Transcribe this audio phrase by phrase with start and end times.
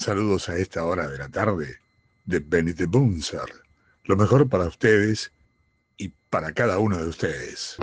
[0.00, 1.76] Saludos a esta hora de la tarde
[2.24, 3.44] de Benite Bunzer.
[4.04, 5.30] Lo mejor para ustedes
[5.98, 7.76] y para cada uno de ustedes.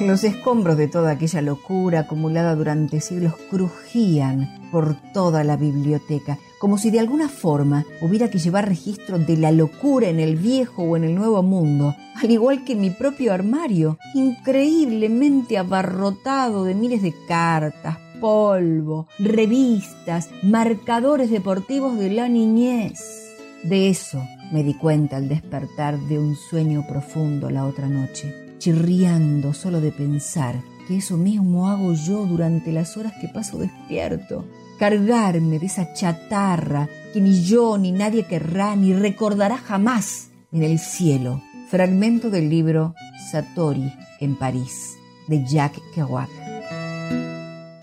[0.00, 6.78] Los escombros de toda aquella locura acumulada durante siglos crujían por toda la biblioteca, como
[6.78, 10.96] si de alguna forma hubiera que llevar registro de la locura en el viejo o
[10.96, 17.14] en el nuevo mundo, al igual que mi propio armario, increíblemente abarrotado de miles de
[17.28, 23.36] cartas, polvo, revistas, marcadores deportivos de la niñez.
[23.62, 29.52] De eso me di cuenta al despertar de un sueño profundo la otra noche chirriando
[29.52, 34.46] solo de pensar que eso mismo hago yo durante las horas que paso despierto.
[34.78, 40.78] Cargarme de esa chatarra que ni yo ni nadie querrá ni recordará jamás en el
[40.78, 41.42] cielo.
[41.68, 42.94] Fragmento del libro
[43.30, 44.96] Satori en París,
[45.28, 46.43] de Jack Kerouac.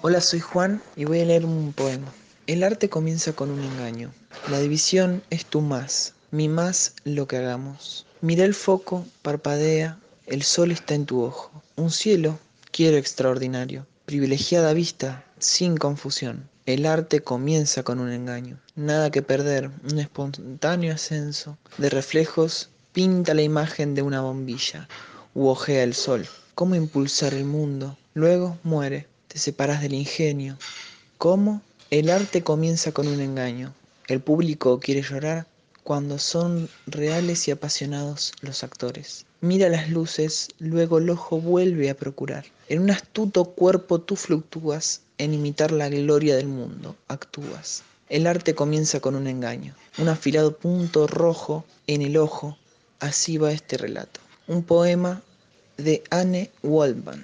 [0.03, 2.12] Hola, soy Juan y voy a leer un poema.
[2.48, 4.12] El arte comienza con un engaño.
[4.50, 8.07] La división es tu más, mi más lo que hagamos.
[8.19, 11.51] Mira el foco, parpadea, el sol está en tu ojo.
[11.75, 12.39] Un cielo,
[12.71, 13.86] quiero extraordinario.
[14.07, 16.50] Privilegiada vista, sin confusión.
[16.65, 18.59] El arte comienza con un engaño.
[18.74, 24.88] Nada que perder, un espontáneo ascenso de reflejos pinta la imagen de una bombilla
[25.36, 26.27] u ojea el sol.
[26.56, 28.00] ¿Cómo impulsar el mundo?
[28.15, 30.57] Luego muere, te separas del ingenio.
[31.17, 31.61] ¿Cómo?
[31.89, 33.73] El arte comienza con un engaño.
[34.07, 35.47] El público quiere llorar
[35.83, 39.25] cuando son reales y apasionados los actores.
[39.39, 42.43] Mira las luces, luego el ojo vuelve a procurar.
[42.67, 47.83] En un astuto cuerpo tú fluctúas, en imitar la gloria del mundo, actúas.
[48.09, 52.57] El arte comienza con un engaño, un afilado punto rojo en el ojo.
[52.99, 54.19] Así va este relato.
[54.47, 55.21] Un poema
[55.77, 57.23] de Anne Waldman.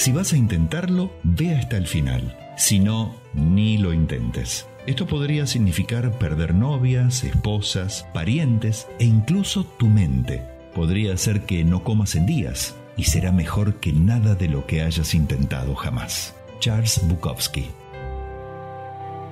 [0.00, 2.34] Si vas a intentarlo, ve hasta el final.
[2.56, 4.66] Si no, ni lo intentes.
[4.86, 10.42] Esto podría significar perder novias, esposas, parientes e incluso tu mente.
[10.74, 14.80] Podría ser que no comas en días y será mejor que nada de lo que
[14.80, 16.34] hayas intentado jamás.
[16.60, 17.70] Charles Bukowski.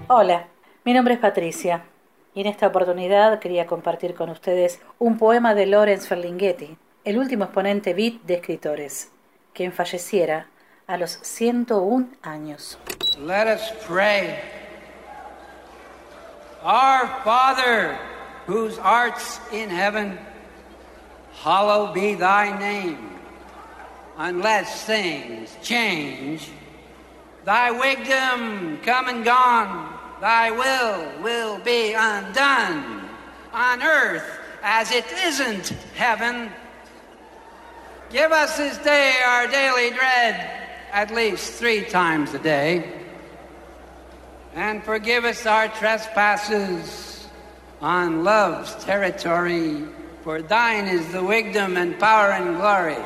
[0.08, 0.48] Hola,
[0.84, 1.84] mi nombre es Patricia
[2.34, 6.76] y en esta oportunidad quería compartir con ustedes un poema de Lawrence Ferlinghetti,
[7.06, 9.10] el último exponente beat de escritores,
[9.54, 10.48] quien falleciera
[10.88, 12.78] a los 101 años.
[13.18, 14.40] Let us pray.
[16.62, 17.98] Our Father,
[18.46, 20.18] whose art's in heaven,
[21.42, 23.20] hallowed be thy name.
[24.16, 26.50] Unless things change,
[27.44, 33.08] thy wisdom come and gone, thy will will be undone
[33.52, 34.24] on earth
[34.62, 36.50] as it isn't heaven.
[38.10, 42.98] Give us this day our daily bread, at least three times a day
[44.54, 47.28] and forgive us our trespasses
[47.80, 49.84] on love's territory,
[50.24, 52.98] for thine is the wisdom and power and glory.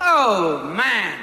[0.00, 1.14] Oh, man.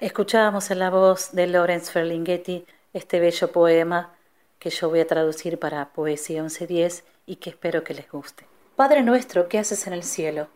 [0.00, 4.10] Escuchábamos en la voz de Lawrence Ferlinghetti este bello poema
[4.58, 8.46] que yo voy a traducir para Poesía 1110 y que espero que les guste.
[8.76, 10.48] Padre nuestro que haces en el cielo,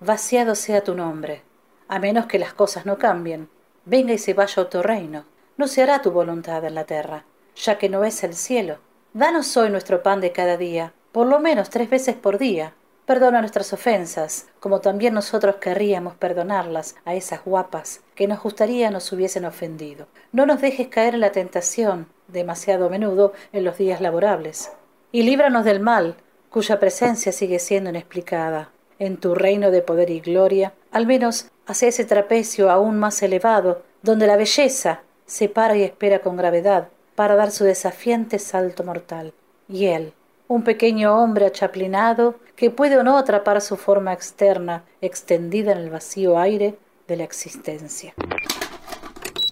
[0.00, 1.42] vaciado sea tu nombre,
[1.88, 3.48] a menos que las cosas no cambien,
[3.84, 5.24] venga y se vaya a tu reino,
[5.56, 8.78] no se hará tu voluntad en la tierra ya que no es el cielo.
[9.12, 12.74] Danos hoy nuestro pan de cada día, por lo menos tres veces por día.
[13.06, 19.12] Perdona nuestras ofensas, como también nosotros querríamos perdonarlas a esas guapas que nos gustaría nos
[19.12, 20.06] hubiesen ofendido.
[20.32, 24.72] No nos dejes caer en la tentación, demasiado a menudo en los días laborables.
[25.12, 26.16] Y líbranos del mal,
[26.48, 28.70] cuya presencia sigue siendo inexplicada.
[28.98, 33.82] En tu reino de poder y gloria, al menos hacia ese trapecio aún más elevado,
[34.02, 39.32] donde la belleza se para y espera con gravedad, para dar su desafiante salto mortal.
[39.68, 40.12] Y él,
[40.48, 45.90] un pequeño hombre achaplinado que puede o no atrapar su forma externa extendida en el
[45.90, 46.76] vacío aire
[47.08, 48.14] de la existencia.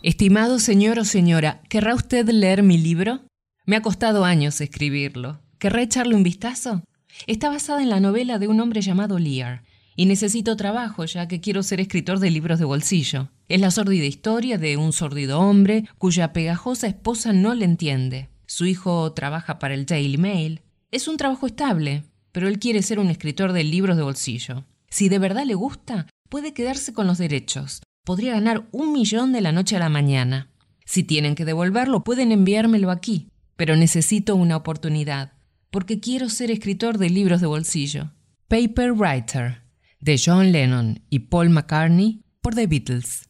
[0.02, 3.20] Estimado señor o señora, ¿querrá usted leer mi libro?
[3.64, 5.40] Me ha costado años escribirlo.
[5.58, 6.82] ¿Querrá echarle un vistazo?
[7.26, 9.62] Está basada en la novela de un hombre llamado Lear,
[9.96, 13.30] y necesito trabajo ya que quiero ser escritor de libros de bolsillo.
[13.48, 18.30] Es la sórdida historia de un sórdido hombre cuya pegajosa esposa no le entiende.
[18.46, 20.62] Su hijo trabaja para el Daily Mail.
[20.90, 24.64] Es un trabajo estable, pero él quiere ser un escritor de libros de bolsillo.
[24.88, 27.82] Si de verdad le gusta, puede quedarse con los derechos.
[28.04, 30.50] Podría ganar un millón de la noche a la mañana.
[30.84, 33.28] Si tienen que devolverlo, pueden enviármelo aquí.
[33.56, 35.32] Pero necesito una oportunidad,
[35.70, 38.10] porque quiero ser escritor de libros de bolsillo.
[38.48, 39.61] Paper Writer
[40.02, 43.28] de John Lennon y Paul McCartney por The Beatles.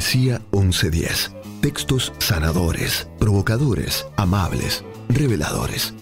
[0.00, 1.30] Poesía 1110.
[1.60, 5.92] Textos sanadores, provocadores, amables, reveladores.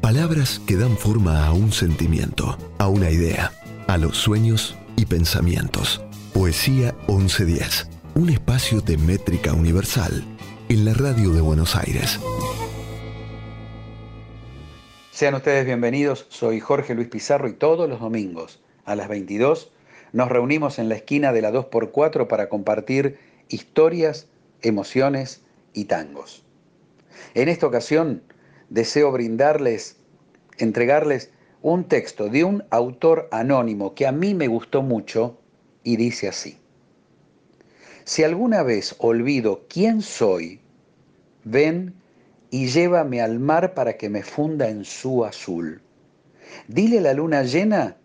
[0.00, 3.52] Palabras que dan forma a un sentimiento, a una idea,
[3.86, 6.04] a los sueños y pensamientos.
[6.34, 7.88] Poesía 1110.
[8.16, 10.24] Un espacio de métrica universal
[10.68, 12.18] en la radio de Buenos Aires.
[15.12, 19.70] Sean ustedes bienvenidos, soy Jorge Luis Pizarro y todos los domingos a las 22
[20.12, 24.28] nos reunimos en la esquina de la 2x4 para compartir historias,
[24.62, 26.44] emociones y tangos.
[27.34, 28.22] En esta ocasión
[28.68, 29.96] deseo brindarles,
[30.58, 31.30] entregarles
[31.62, 35.38] un texto de un autor anónimo que a mí me gustó mucho
[35.82, 36.58] y dice así.
[38.04, 40.60] Si alguna vez olvido quién soy,
[41.44, 41.94] ven
[42.50, 45.82] y llévame al mar para que me funda en su azul.
[46.68, 47.96] Dile a la luna llena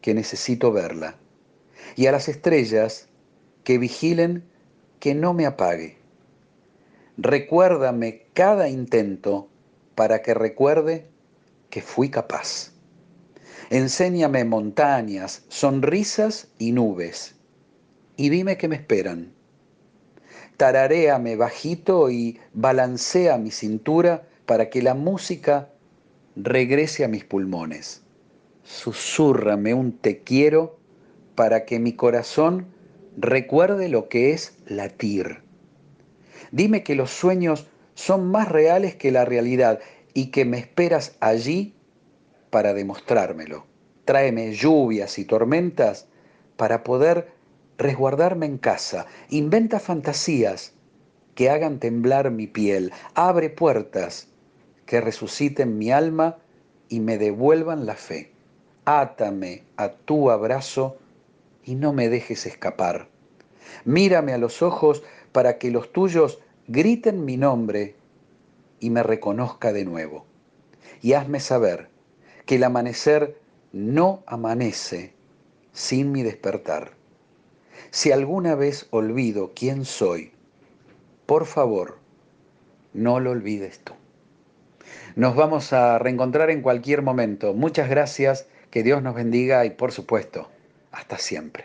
[0.00, 1.16] que necesito verla
[1.96, 3.08] y a las estrellas
[3.64, 4.44] que vigilen
[5.00, 5.96] que no me apague.
[7.16, 9.48] Recuérdame cada intento
[9.94, 11.06] para que recuerde
[11.70, 12.72] que fui capaz.
[13.70, 17.34] Enséñame montañas, sonrisas y nubes,
[18.16, 19.32] y dime que me esperan.
[20.56, 25.70] Tararéame bajito y balancea mi cintura para que la música
[26.36, 28.02] regrese a mis pulmones.
[28.64, 30.78] Susúrrame un te quiero
[31.34, 32.66] para que mi corazón
[33.20, 35.42] recuerde lo que es latir.
[36.52, 39.80] Dime que los sueños son más reales que la realidad
[40.14, 41.74] y que me esperas allí
[42.48, 43.66] para demostrármelo.
[44.06, 46.08] Tráeme lluvias y tormentas
[46.56, 47.28] para poder
[47.76, 49.06] resguardarme en casa.
[49.28, 50.72] Inventa fantasías
[51.34, 52.90] que hagan temblar mi piel.
[53.14, 54.28] Abre puertas
[54.86, 56.38] que resuciten mi alma
[56.88, 58.32] y me devuelvan la fe.
[58.86, 60.96] Átame a tu abrazo
[61.64, 63.09] y no me dejes escapar.
[63.84, 67.96] Mírame a los ojos para que los tuyos griten mi nombre
[68.80, 70.26] y me reconozca de nuevo.
[71.02, 71.88] Y hazme saber
[72.46, 73.38] que el amanecer
[73.72, 75.14] no amanece
[75.72, 76.92] sin mi despertar.
[77.90, 80.32] Si alguna vez olvido quién soy,
[81.26, 81.98] por favor,
[82.92, 83.94] no lo olvides tú.
[85.16, 87.54] Nos vamos a reencontrar en cualquier momento.
[87.54, 90.48] Muchas gracias, que Dios nos bendiga y por supuesto,
[90.92, 91.64] hasta siempre.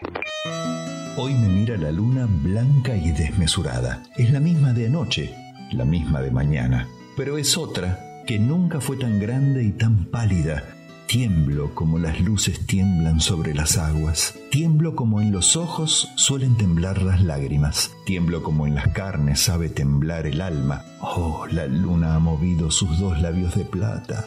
[1.18, 4.04] Hoy me mira la luna blanca y desmesurada.
[4.18, 5.34] Es la misma de anoche,
[5.72, 10.64] la misma de mañana, pero es otra que nunca fue tan grande y tan pálida.
[11.08, 14.34] Tiemblo como las luces tiemblan sobre las aguas.
[14.50, 17.92] Tiemblo como en los ojos suelen temblar las lágrimas.
[18.06, 20.84] Tiemblo como en las carnes sabe temblar el alma.
[21.00, 24.26] Oh, la luna ha movido sus dos labios de plata.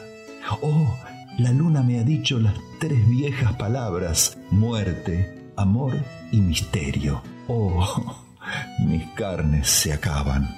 [0.62, 0.97] Oh,
[1.38, 5.95] la luna me ha dicho las tres viejas palabras, muerte, amor
[6.33, 7.23] y misterio.
[7.47, 8.16] Oh,
[8.85, 10.49] mis carnes se acaban.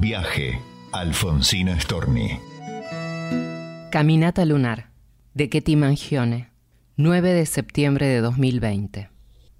[0.00, 0.60] Viaje,
[0.92, 2.38] Alfonsina Storni.
[3.90, 4.90] Caminata lunar,
[5.34, 6.50] de Ketty Mangione,
[6.96, 9.10] 9 de septiembre de 2020.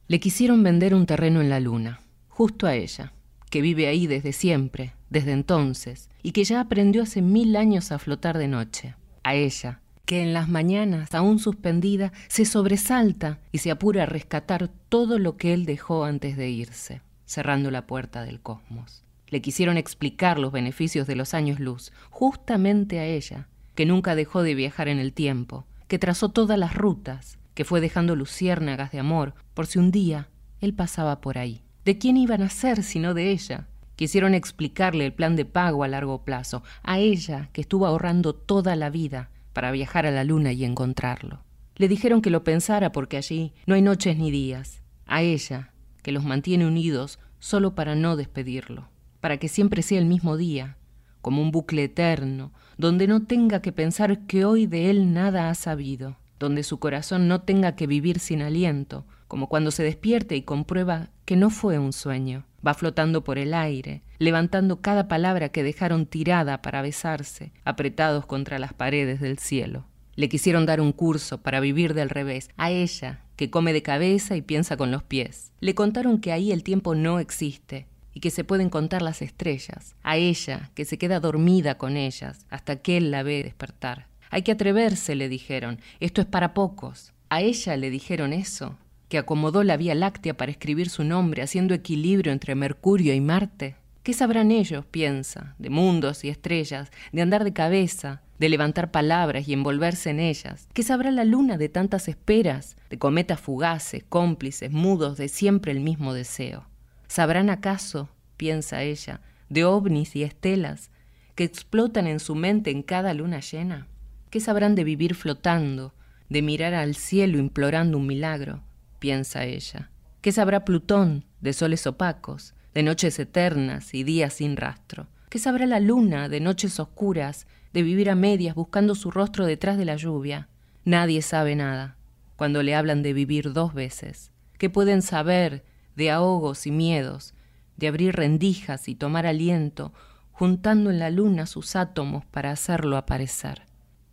[0.07, 3.13] Le quisieron vender un terreno en la luna, justo a ella,
[3.51, 7.99] que vive ahí desde siempre, desde entonces, y que ya aprendió hace mil años a
[7.99, 8.95] flotar de noche.
[9.25, 14.69] A ella, que en las mañanas, aún suspendida, se sobresalta y se apura a rescatar
[14.89, 19.05] todo lo que él dejó antes de irse, cerrando la puerta del cosmos.
[19.29, 24.43] Le quisieron explicar los beneficios de los años luz, justamente a ella, que nunca dejó
[24.43, 28.99] de viajar en el tiempo, que trazó todas las rutas, que fue dejando luciérnagas de
[28.99, 30.27] amor, por si un día
[30.61, 31.63] él pasaba por ahí.
[31.85, 33.69] ¿De quién iban a ser sino de ella?
[33.95, 38.75] Quisieron explicarle el plan de pago a largo plazo, a ella que estuvo ahorrando toda
[38.75, 41.43] la vida para viajar a la luna y encontrarlo.
[41.77, 44.83] Le dijeron que lo pensara porque allí no hay noches ni días.
[45.07, 48.89] A ella, que los mantiene unidos solo para no despedirlo,
[49.21, 50.77] para que siempre sea el mismo día,
[51.21, 55.55] como un bucle eterno, donde no tenga que pensar que hoy de él nada ha
[55.55, 60.43] sabido, donde su corazón no tenga que vivir sin aliento, como cuando se despierte y
[60.43, 62.47] comprueba que no fue un sueño.
[62.67, 68.59] Va flotando por el aire, levantando cada palabra que dejaron tirada para besarse, apretados contra
[68.59, 69.87] las paredes del cielo.
[70.17, 74.35] Le quisieron dar un curso para vivir del revés, a ella, que come de cabeza
[74.35, 75.53] y piensa con los pies.
[75.61, 79.95] Le contaron que ahí el tiempo no existe y que se pueden contar las estrellas,
[80.03, 84.09] a ella, que se queda dormida con ellas hasta que él la ve despertar.
[84.31, 87.13] Hay que atreverse, le dijeron, esto es para pocos.
[87.29, 88.77] A ella le dijeron eso,
[89.11, 93.75] que acomodó la Vía Láctea para escribir su nombre, haciendo equilibrio entre Mercurio y Marte?
[94.05, 99.49] ¿Qué sabrán ellos, piensa, de mundos y estrellas, de andar de cabeza, de levantar palabras
[99.49, 100.69] y envolverse en ellas?
[100.73, 105.81] ¿Qué sabrá la luna de tantas esperas, de cometas fugaces, cómplices, mudos de siempre el
[105.81, 106.69] mismo deseo?
[107.09, 110.93] ¿Sabrán acaso, piensa ella, de ovnis y estelas
[111.35, 113.89] que explotan en su mente en cada luna llena?
[114.31, 115.95] ¿Qué sabrán de vivir flotando,
[116.29, 118.63] de mirar al cielo implorando un milagro?
[119.01, 119.91] Piensa ella.
[120.21, 125.09] ¿Qué sabrá Plutón de soles opacos, de noches eternas y días sin rastro?
[125.29, 129.79] ¿Qué sabrá la luna de noches oscuras, de vivir a medias buscando su rostro detrás
[129.79, 130.49] de la lluvia?
[130.85, 131.97] Nadie sabe nada
[132.37, 134.31] cuando le hablan de vivir dos veces.
[134.59, 135.65] ¿Qué pueden saber
[135.95, 137.35] de ahogos y miedos,
[137.77, 139.93] de abrir rendijas y tomar aliento,
[140.33, 143.63] juntando en la luna sus átomos para hacerlo aparecer?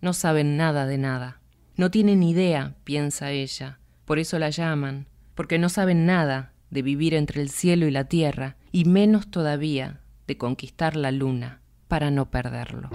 [0.02, 1.40] No saben nada de nada.
[1.78, 3.80] No tienen idea, piensa ella.
[4.08, 8.06] Por eso la llaman, porque no saben nada de vivir entre el cielo y la
[8.06, 11.60] tierra, y menos todavía de conquistar la luna
[11.90, 12.90] para no perderlo.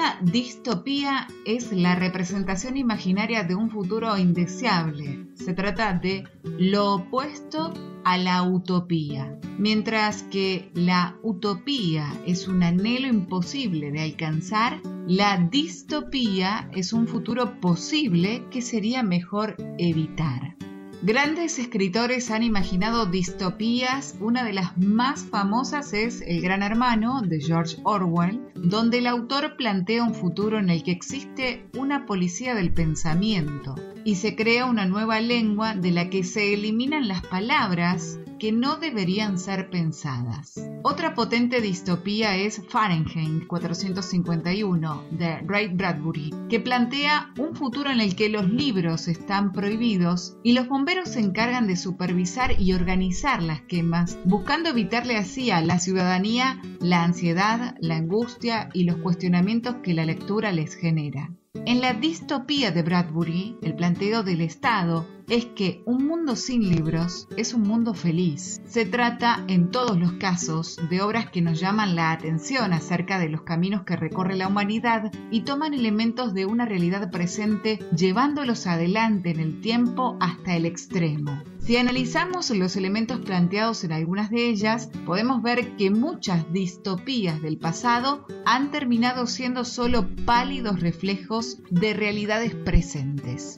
[0.00, 5.26] Una distopía es la representación imaginaria de un futuro indeseable.
[5.34, 9.38] Se trata de lo opuesto a la utopía.
[9.58, 17.60] Mientras que la utopía es un anhelo imposible de alcanzar, la distopía es un futuro
[17.60, 20.56] posible que sería mejor evitar.
[21.02, 27.40] Grandes escritores han imaginado distopías, una de las más famosas es El Gran Hermano de
[27.40, 32.70] George Orwell, donde el autor plantea un futuro en el que existe una policía del
[32.70, 38.50] pensamiento y se crea una nueva lengua de la que se eliminan las palabras que
[38.50, 40.54] no deberían ser pensadas.
[40.82, 48.16] Otra potente distopía es Fahrenheit 451 de Ray Bradbury, que plantea un futuro en el
[48.16, 53.60] que los libros están prohibidos y los bomberos se encargan de supervisar y organizar las
[53.60, 59.92] quemas, buscando evitarle así a la ciudadanía la ansiedad, la angustia y los cuestionamientos que
[59.92, 61.30] la lectura les genera.
[61.66, 67.28] En la distopía de Bradbury, el planteo del Estado es que un mundo sin libros
[67.36, 68.60] es un mundo feliz.
[68.66, 73.28] Se trata, en todos los casos, de obras que nos llaman la atención acerca de
[73.28, 79.30] los caminos que recorre la humanidad y toman elementos de una realidad presente llevándolos adelante
[79.30, 81.40] en el tiempo hasta el extremo.
[81.60, 87.56] Si analizamos los elementos planteados en algunas de ellas, podemos ver que muchas distopías del
[87.58, 93.56] pasado han terminado siendo solo pálidos reflejos de realidades presentes.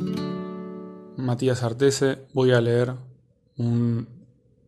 [1.16, 2.94] Matías Artese, voy a leer
[3.59, 4.09] un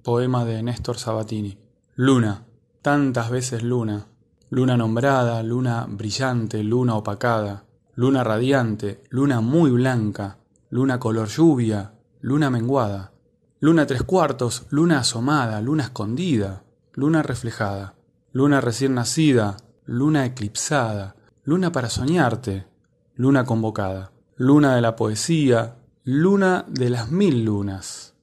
[0.03, 1.59] poema de Néstor Sabatini.
[1.95, 2.45] Luna,
[2.83, 4.07] tantas veces luna,
[4.51, 12.51] luna nombrada, luna brillante, luna opacada, luna radiante, luna muy blanca, luna color lluvia, luna
[12.51, 13.13] menguada.
[13.61, 17.95] Luna tres cuartos, luna asomada, luna escondida, luna reflejada,
[18.33, 22.67] luna recién nacida, luna eclipsada, luna para soñarte,
[23.15, 28.15] luna convocada, luna de la poesía, luna de las mil lunas,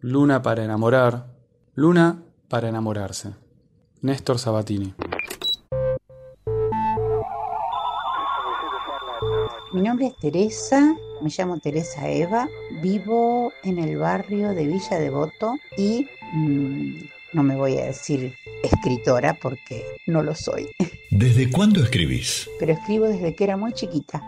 [0.00, 1.26] luna para enamorar,
[1.74, 3.34] luna para enamorarse.
[4.02, 4.94] Néstor Sabatini.
[9.72, 12.48] Mi nombre es Teresa me llamo Teresa Eva,
[12.82, 16.94] vivo en el barrio de Villa Devoto y mm,
[17.32, 20.68] no me voy a decir escritora porque no lo soy.
[21.10, 22.48] ¿Desde cuándo escribís?
[22.58, 24.22] Pero escribo desde que era muy chiquita.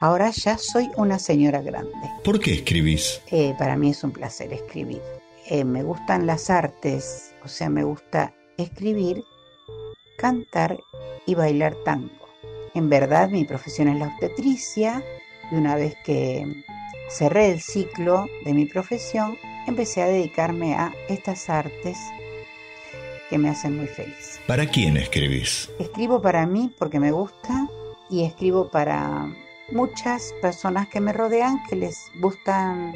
[0.00, 2.10] Ahora ya soy una señora grande.
[2.24, 3.20] ¿Por qué escribís?
[3.30, 5.00] Eh, para mí es un placer escribir.
[5.48, 9.24] Eh, me gustan las artes, o sea, me gusta escribir,
[10.18, 10.78] cantar
[11.26, 12.10] y bailar tango.
[12.74, 15.02] En verdad mi profesión es la obstetricia,
[15.50, 16.46] y una vez que
[17.10, 19.36] cerré el ciclo de mi profesión,
[19.66, 21.98] empecé a dedicarme a estas artes
[23.32, 24.38] que me hacen muy feliz.
[24.46, 25.70] ¿Para quién escribís?
[25.78, 27.66] Escribo para mí porque me gusta
[28.10, 29.34] y escribo para
[29.70, 32.92] muchas personas que me rodean que les gustan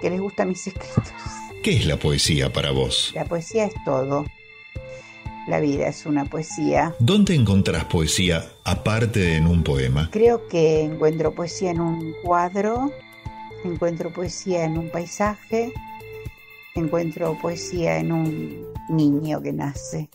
[0.00, 1.12] que les gustan mis escritos.
[1.62, 3.12] ¿Qué es la poesía para vos?
[3.14, 4.26] La poesía es todo.
[5.46, 6.92] La vida es una poesía.
[6.98, 10.08] ¿Dónde encontrás poesía aparte de en un poema?
[10.10, 12.90] Creo que encuentro poesía en un cuadro,
[13.62, 15.72] encuentro poesía en un paisaje,
[16.74, 20.08] encuentro poesía en un niño que nace.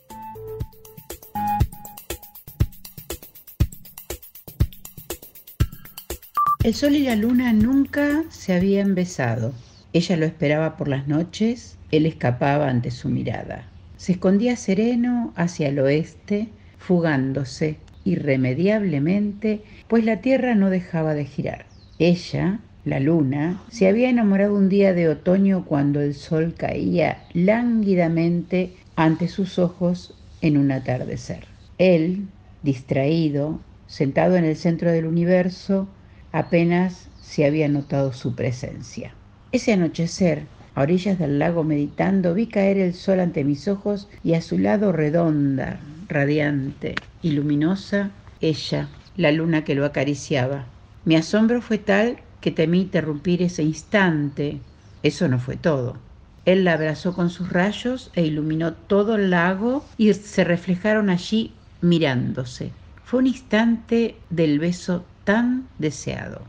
[6.62, 9.54] El sol y la luna nunca se habían besado.
[9.94, 13.66] Ella lo esperaba por las noches, él escapaba ante su mirada.
[13.96, 21.66] Se escondía sereno hacia el oeste, fugándose irremediablemente, pues la Tierra no dejaba de girar.
[22.00, 28.74] Ella, la luna, se había enamorado un día de otoño cuando el sol caía lánguidamente
[28.96, 31.46] ante sus ojos en un atardecer.
[31.78, 32.28] Él,
[32.64, 35.88] distraído, sentado en el centro del universo,
[36.32, 39.14] apenas se había notado su presencia.
[39.52, 44.36] Ese anochecer A orillas del lago meditando vi caer el sol ante mis ojos y
[44.36, 50.68] a su lado redonda, radiante y luminosa, ella, la luna que lo acariciaba.
[51.04, 54.62] Mi asombro fue tal que temí interrumpir ese instante.
[55.04, 55.98] Eso no fue todo.
[56.46, 61.54] Él la abrazó con sus rayos e iluminó todo el lago y se reflejaron allí
[61.82, 62.72] mirándose.
[63.04, 66.42] Fue un instante del beso tan deseado.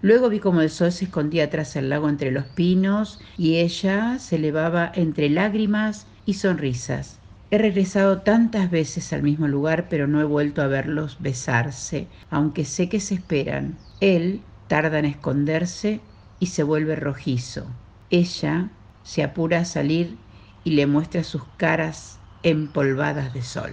[0.00, 4.18] Luego vi como el sol se escondía tras el lago entre los pinos y ella
[4.18, 7.18] se elevaba entre lágrimas y sonrisas.
[7.50, 12.64] He regresado tantas veces al mismo lugar, pero no he vuelto a verlos besarse, aunque
[12.64, 13.78] sé que se esperan.
[14.00, 16.00] Él tarda en esconderse
[16.38, 17.66] y se vuelve rojizo.
[18.10, 18.70] Ella
[19.02, 20.16] se apura a salir
[20.64, 23.72] y le muestra sus caras empolvadas de sol.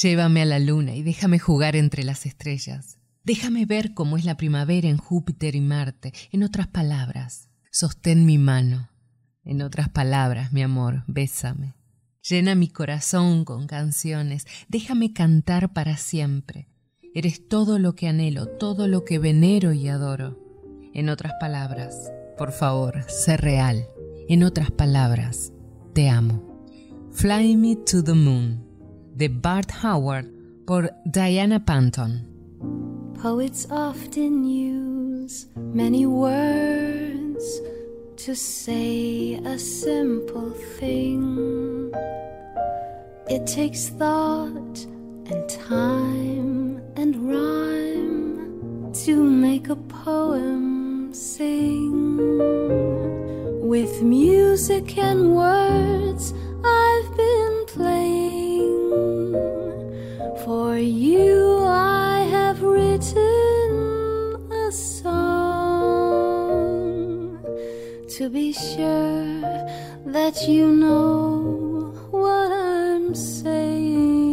[0.00, 2.98] Llévame a la luna y déjame jugar entre las estrellas.
[3.24, 6.12] Déjame ver cómo es la primavera en Júpiter y Marte.
[6.30, 8.90] En otras palabras, sostén mi mano.
[9.44, 11.74] En otras palabras, mi amor, bésame.
[12.22, 14.46] Llena mi corazón con canciones.
[14.68, 16.68] Déjame cantar para siempre.
[17.14, 20.38] Eres todo lo que anhelo, todo lo que venero y adoro.
[20.92, 23.88] En otras palabras, por favor, sé real.
[24.28, 25.52] En otras palabras,
[25.94, 26.42] te amo.
[27.10, 28.62] Fly Me to the Moon,
[29.14, 30.26] de Bart Howard,
[30.66, 32.28] por Diana Panton.
[33.20, 37.62] Poets often use many words
[38.16, 41.90] to say a simple thing.
[43.28, 44.86] It takes thought
[45.30, 46.57] and time
[46.98, 52.16] and rhyme to make a poem sing.
[53.68, 56.34] With music and words,
[56.64, 59.32] I've been playing.
[60.44, 63.20] For you, I have written
[64.50, 65.38] a song
[68.08, 69.40] to be sure
[70.04, 74.27] that you know what I'm saying.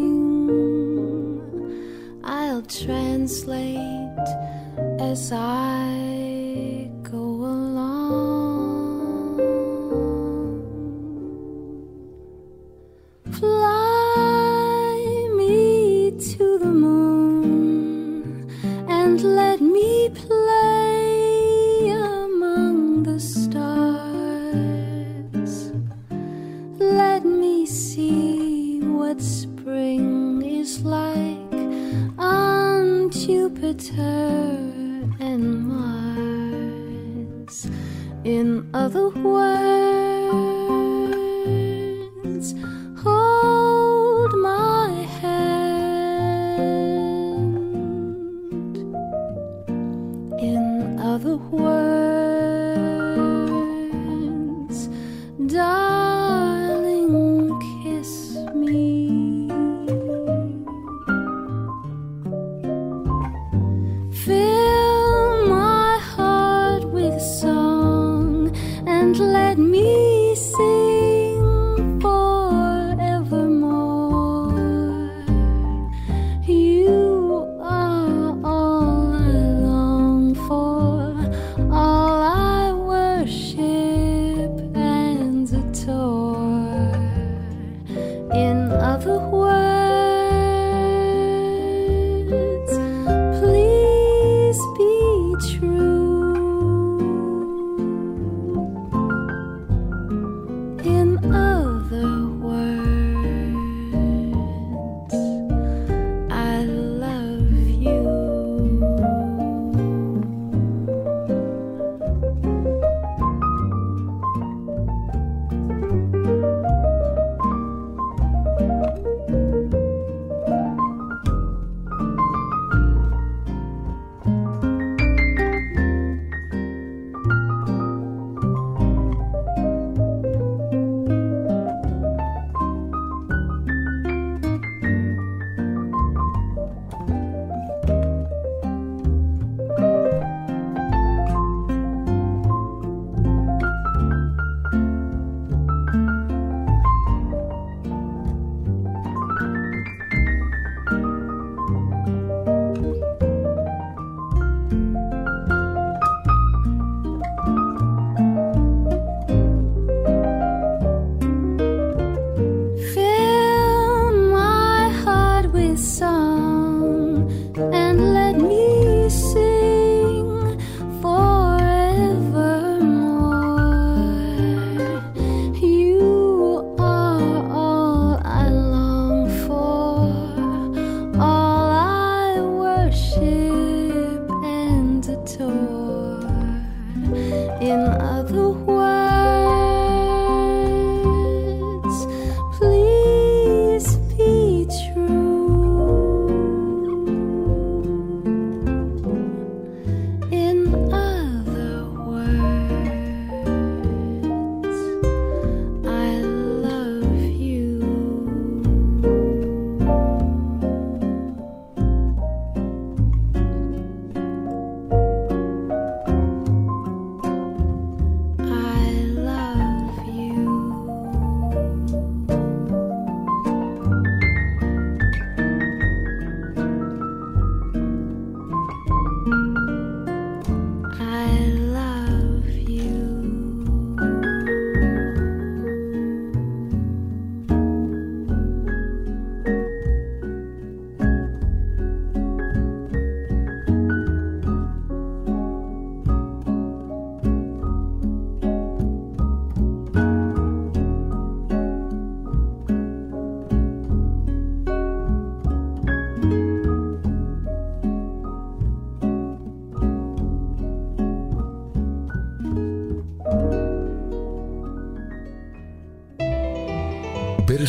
[2.67, 4.27] Translate
[4.99, 9.37] as I go along.
[13.31, 14.97] Fly
[15.37, 18.49] me to the moon
[18.89, 24.51] and let me play among the stars.
[26.79, 31.44] Let me see what spring is like
[33.09, 33.97] Jupiter
[35.19, 37.67] and Mars.
[38.23, 39.35] In other words,
[43.01, 44.89] hold my
[45.21, 45.45] hand.
[50.41, 52.14] In other words,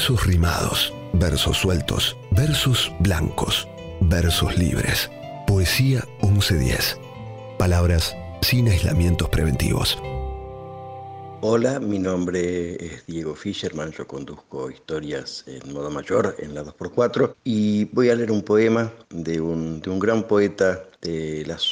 [0.07, 3.66] Versos rimados, versos sueltos, versos blancos,
[4.03, 5.11] versos libres.
[5.49, 6.97] Poesía 1110.
[7.59, 9.99] Palabras sin aislamientos preventivos.
[11.40, 17.35] Hola, mi nombre es Diego Fischerman, yo conduzco historias en modo mayor en la 2x4
[17.42, 21.66] y voy a leer un poema de un, de un gran poeta de las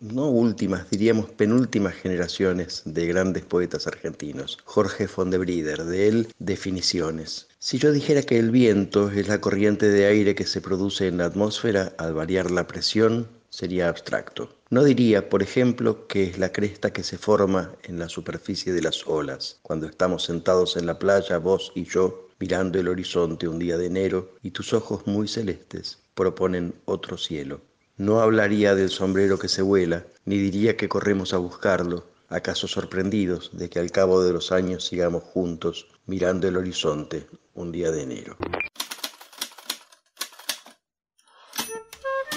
[0.00, 6.28] no últimas, diríamos penúltimas generaciones de grandes poetas argentinos, Jorge von de Brider, de él
[6.38, 7.48] Definiciones.
[7.58, 11.18] Si yo dijera que el viento es la corriente de aire que se produce en
[11.18, 14.56] la atmósfera al variar la presión, sería abstracto.
[14.70, 18.82] No diría, por ejemplo, que es la cresta que se forma en la superficie de
[18.82, 23.58] las olas, cuando estamos sentados en la playa, vos y yo, mirando el horizonte un
[23.58, 27.60] día de enero, y tus ojos muy celestes proponen otro cielo.
[28.00, 33.50] No hablaría del sombrero que se vuela, ni diría que corremos a buscarlo, acaso sorprendidos
[33.52, 38.02] de que al cabo de los años sigamos juntos mirando el horizonte un día de
[38.04, 38.38] enero.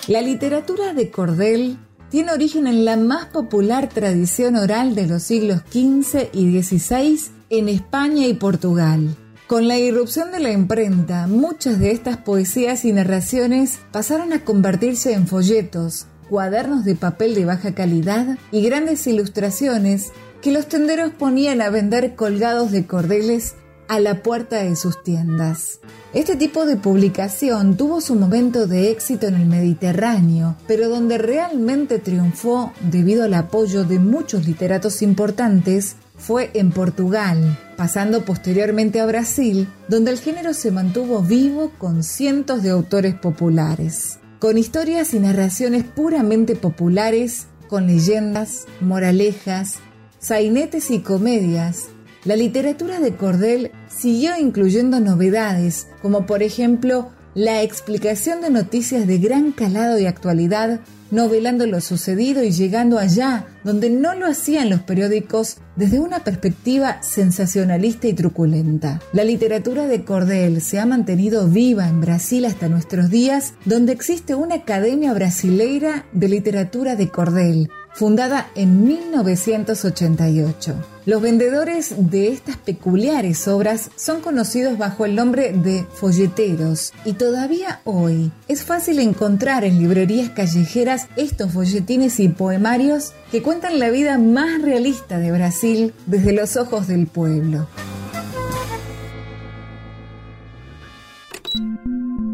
[0.10, 1.78] La literatura de cordel
[2.10, 7.70] tiene origen en la más popular tradición oral de los siglos XV y XVI en
[7.70, 9.16] España y Portugal.
[9.48, 15.14] Con la irrupción de la imprenta, muchas de estas poesías y narraciones pasaron a convertirse
[15.14, 21.62] en folletos, cuadernos de papel de baja calidad y grandes ilustraciones que los tenderos ponían
[21.62, 23.56] a vender colgados de cordeles
[23.90, 25.80] a la puerta de sus tiendas.
[26.14, 32.00] Este tipo de publicación tuvo su momento de éxito en el Mediterráneo, pero donde realmente
[32.00, 39.68] triunfó debido al apoyo de muchos literatos importantes fue en Portugal, pasando posteriormente a Brasil,
[39.88, 45.84] donde el género se mantuvo vivo con cientos de autores populares, con historias y narraciones
[45.84, 49.80] puramente populares, con leyendas, moralejas,
[50.20, 51.86] sainetes y comedias.
[52.24, 59.18] La literatura de Cordel siguió incluyendo novedades, como por ejemplo la explicación de noticias de
[59.18, 60.82] gran calado y actualidad,
[61.14, 67.02] novelando lo sucedido y llegando allá donde no lo hacían los periódicos desde una perspectiva
[67.04, 69.00] sensacionalista y truculenta.
[69.14, 74.34] La literatura de Cordel se ha mantenido viva en Brasil hasta nuestros días, donde existe
[74.34, 80.76] una Academia Brasileira de Literatura de Cordel, fundada en 1988.
[81.06, 87.82] Los vendedores de estas peculiares obras son conocidos bajo el nombre de folleteros y todavía
[87.84, 94.18] hoy es fácil encontrar en librerías callejeras estos folletines y poemarios que cuentan la vida
[94.18, 97.68] más realista de Brasil desde los ojos del pueblo.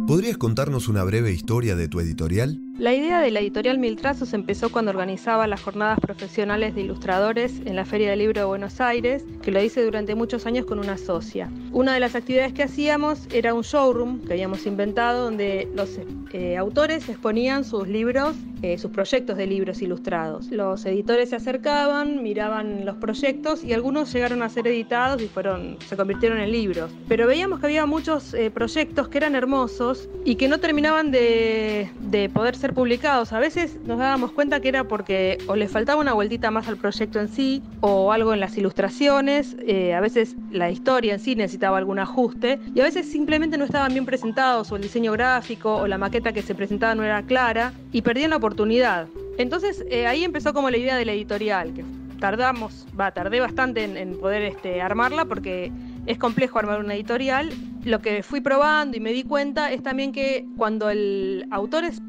[0.09, 2.59] ¿Podrías contarnos una breve historia de tu editorial?
[2.79, 7.61] La idea de la editorial Mil Trazos empezó cuando organizaba las jornadas profesionales de ilustradores
[7.65, 10.79] en la Feria del Libro de Buenos Aires, que lo hice durante muchos años con
[10.79, 11.51] una socia.
[11.73, 15.99] Una de las actividades que hacíamos era un showroom que habíamos inventado donde los
[16.31, 20.49] eh, autores exponían sus libros, eh, sus proyectos de libros ilustrados.
[20.49, 25.77] Los editores se acercaban, miraban los proyectos y algunos llegaron a ser editados y fueron,
[25.85, 26.91] se convirtieron en libros.
[27.09, 31.89] Pero veíamos que había muchos eh, proyectos que eran hermosos y que no terminaban de,
[31.99, 33.33] de poder ser publicados.
[33.33, 36.77] A veces nos dábamos cuenta que era porque o le faltaba una vueltita más al
[36.77, 41.35] proyecto en sí o algo en las ilustraciones, eh, a veces la historia en sí
[41.35, 45.77] necesitaba algún ajuste y a veces simplemente no estaban bien presentados o el diseño gráfico
[45.77, 49.07] o la maqueta que se presentaba no era clara y perdían la oportunidad.
[49.37, 51.85] Entonces eh, ahí empezó como la idea de la editorial, que
[52.19, 55.71] tardamos, va, tardé bastante en, en poder este, armarla porque
[56.05, 57.49] es complejo armar una editorial.
[57.85, 62.01] Lo que fui probando y me di cuenta es también que cuando el autor es,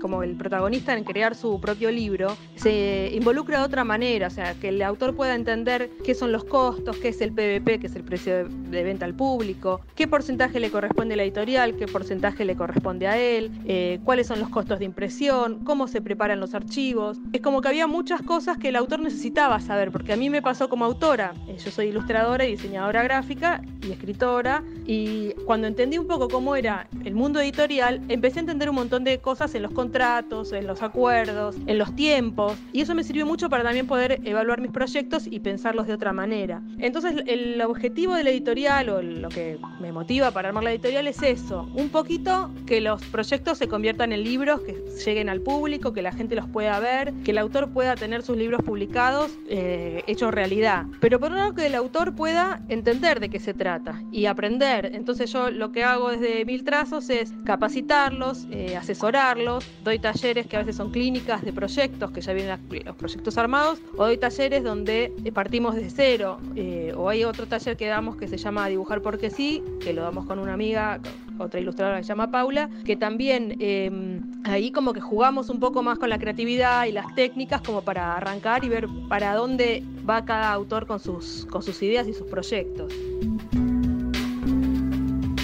[0.00, 4.54] como el protagonista en crear su propio libro, se involucra de otra manera, o sea,
[4.54, 7.96] que el autor pueda entender qué son los costos, qué es el PVP, que es
[7.96, 12.44] el precio de, venta al público, qué porcentaje le corresponde a la editorial, qué porcentaje
[12.44, 16.54] le corresponde a él, eh, cuáles son los costos de impresión, cómo se preparan los
[16.54, 17.18] archivos.
[17.32, 20.40] Es como que había muchas cosas que el autor necesitaba saber, porque a mí me
[20.40, 21.34] pasó como autora.
[21.48, 24.99] Eh, yo soy ilustradora y diseñadora gráfica y escritora, y
[25.44, 29.18] cuando entendí un poco cómo era el mundo editorial, empecé a entender un montón de
[29.18, 33.48] cosas en los contratos, en los acuerdos, en los tiempos, y eso me sirvió mucho
[33.48, 36.62] para también poder evaluar mis proyectos y pensarlos de otra manera.
[36.78, 41.06] Entonces, el objetivo de la editorial o lo que me motiva para armar la editorial
[41.06, 45.92] es eso, un poquito que los proyectos se conviertan en libros, que lleguen al público,
[45.92, 50.02] que la gente los pueda ver, que el autor pueda tener sus libros publicados, eh,
[50.06, 50.86] hechos realidad.
[51.00, 54.89] Pero por un lado que el autor pueda entender de qué se trata y aprender
[54.92, 60.56] Entonces yo lo que hago desde Mil Trazos es capacitarlos, eh, asesorarlos, doy talleres que
[60.56, 64.62] a veces son clínicas de proyectos, que ya vienen los proyectos armados, o doy talleres
[64.64, 68.68] donde eh, partimos desde cero, eh, o hay otro taller que damos que se llama
[68.68, 71.00] Dibujar porque sí, que lo damos con una amiga,
[71.38, 75.82] otra ilustradora que se llama Paula, que también eh, ahí como que jugamos un poco
[75.82, 80.24] más con la creatividad y las técnicas como para arrancar y ver para dónde va
[80.24, 82.92] cada autor con sus, con sus ideas y sus proyectos.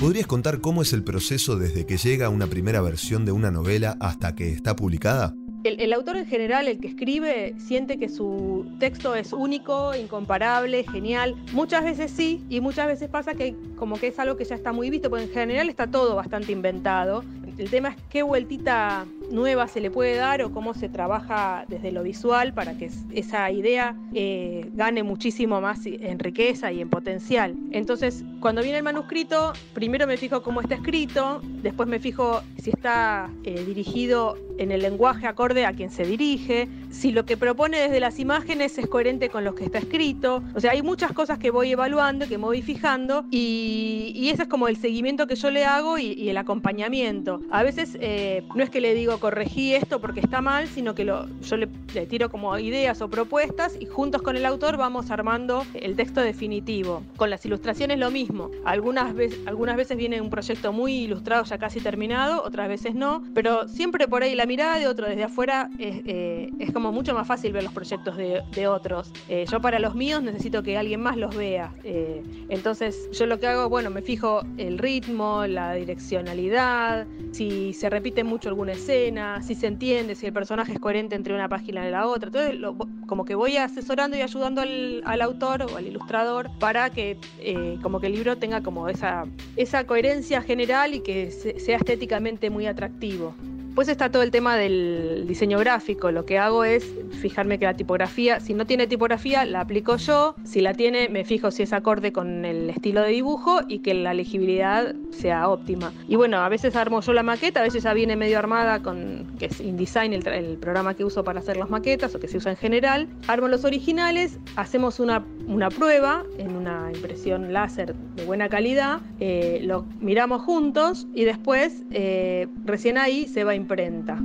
[0.01, 3.97] ¿Podrías contar cómo es el proceso desde que llega una primera versión de una novela
[3.99, 5.35] hasta que está publicada?
[5.65, 11.35] El, autor en general, el que escribe, siente que su texto es único, incomparable, genial.
[11.53, 14.71] Muchas veces sí, y muchas veces pasa que como que es algo que ya está
[14.71, 17.25] muy visto, porque en general está todo bastante inventado.
[17.57, 21.93] El tema es qué vueltita nueva se le puede dar o cómo se trabaja desde
[21.93, 27.55] lo visual para que esa idea eh, gane muchísimo más en riqueza y en potencial.
[27.73, 32.71] Entonces, cuando viene el manuscrito, primero me fijo cómo está escrito, después me fijo si
[32.71, 37.79] está eh, dirigido en el lenguaje acorde a quien se dirige, si lo que propone
[37.79, 40.43] desde las imágenes es coherente con lo que está escrito.
[40.55, 44.43] O sea, hay muchas cosas que voy evaluando, que me voy fijando y, y ese
[44.43, 47.41] es como el seguimiento que yo le hago y, el acompañamiento.
[47.51, 51.05] A veces eh, no es que le digo corregí esto porque está mal, sino que
[51.05, 55.11] lo, yo le, le tiro como ideas o propuestas y juntos con el autor vamos
[55.11, 57.03] armando el texto definitivo.
[57.17, 58.51] Con las ilustraciones lo mismo.
[58.65, 63.23] Algunas veces, algunas veces viene un proyecto muy ilustrado ya casi terminado, otras veces no,
[63.35, 67.15] pero siempre por ahí la mirada de otro desde afuera es, eh, es como mucho
[67.15, 69.13] más fácil ver los proyectos de, de otros.
[69.29, 71.73] Eh, yo para los míos necesito que alguien más los vea.
[71.85, 77.91] Eh, entonces yo lo que hago, bueno, me fijo el ritmo, la direccionalidad, si se
[77.91, 79.06] repite mucho alguna escena,
[79.43, 82.29] si se entiende, si el personaje es coherente entre una página y la otra.
[82.29, 87.17] Entonces lo, como que voy asesorando y ayudando al, autor o al ilustrador para que
[87.41, 91.77] eh, como que el libro tenga como esa, esa coherencia general y que se, sea
[91.77, 93.35] estéticamente muy atractivo.
[93.77, 96.11] Después está todo el tema del diseño gráfico.
[96.11, 96.83] Lo que hago es
[97.21, 100.35] fijarme que la tipografía, si no tiene tipografía, la aplico yo.
[100.45, 103.93] Si la tiene, me fijo si es acorde con el estilo de dibujo y que
[103.93, 105.93] la legibilidad sea óptima.
[106.09, 109.27] Y bueno, a veces armo yo la maqueta, a veces ya viene medio armada con,
[109.39, 112.39] que es InDesign, el, el programa que uso para hacer las maquetas o que se
[112.39, 113.09] usa en general.
[113.29, 119.61] Armo los originales, hacemos una, una prueba en una impresión láser de buena calidad, eh,
[119.65, 124.17] lo miramos juntos y después eh, recién ahí se va a imprenta.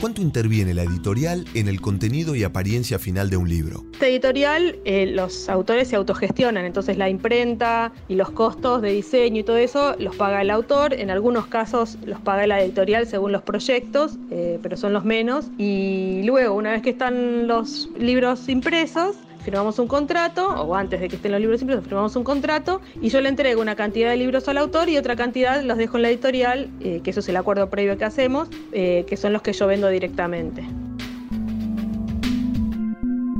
[0.00, 3.84] ¿Cuánto interviene la editorial en el contenido y apariencia final de un libro?
[3.92, 9.42] Esta editorial, eh, los autores se autogestionan, entonces la imprenta y los costos de diseño
[9.42, 13.30] y todo eso los paga el autor, en algunos casos los paga la editorial según
[13.30, 15.46] los proyectos, eh, pero son los menos.
[15.56, 21.08] Y luego, una vez que están los libros impresos, firmamos un contrato, o antes de
[21.08, 24.16] que estén los libros impresos, firmamos un contrato y yo le entrego una cantidad de
[24.16, 27.28] libros al autor y otra cantidad los dejo en la editorial, eh, que eso es
[27.28, 30.64] el acuerdo previo que hacemos, eh, que son los que yo vendo directamente.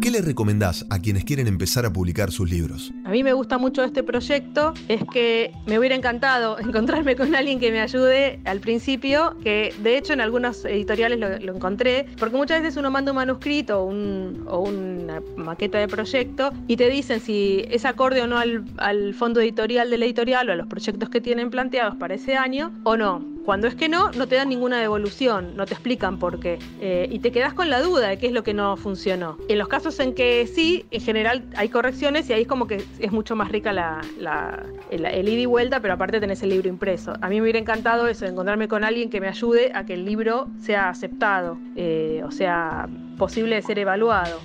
[0.02, 2.92] ¿Qué le recomendás a quienes quieren empezar a publicar sus libros?
[3.04, 7.60] A mí me gusta mucho este proyecto, es que me hubiera encantado encontrarme con alguien
[7.60, 12.62] que me ayude al principio, que de hecho en algunos editoriales lo, encontré, porque muchas
[12.62, 17.84] veces uno manda un manuscrito o una maqueta de proyecto y te dicen si es
[17.84, 21.20] acorde o no al, al fondo editorial de la editorial o a los proyectos que
[21.20, 23.31] tienen planteados para ese año o no.
[23.44, 26.60] Cuando es que no, no te dan ninguna devolución, no te explican por qué.
[26.80, 29.36] Eh, y te quedas con la duda de qué es lo que no funcionó.
[29.48, 32.84] En los casos en que sí, en general hay correcciones y ahí es como que
[33.00, 36.50] es mucho más rica la, la, el, el ida y vuelta, pero aparte tenés el
[36.50, 37.14] libro impreso.
[37.20, 40.04] A mí me hubiera encantado eso, encontrarme con alguien que me ayude a que el
[40.04, 42.88] libro sea aceptado, eh, o sea,
[43.18, 44.38] posible de ser evaluado.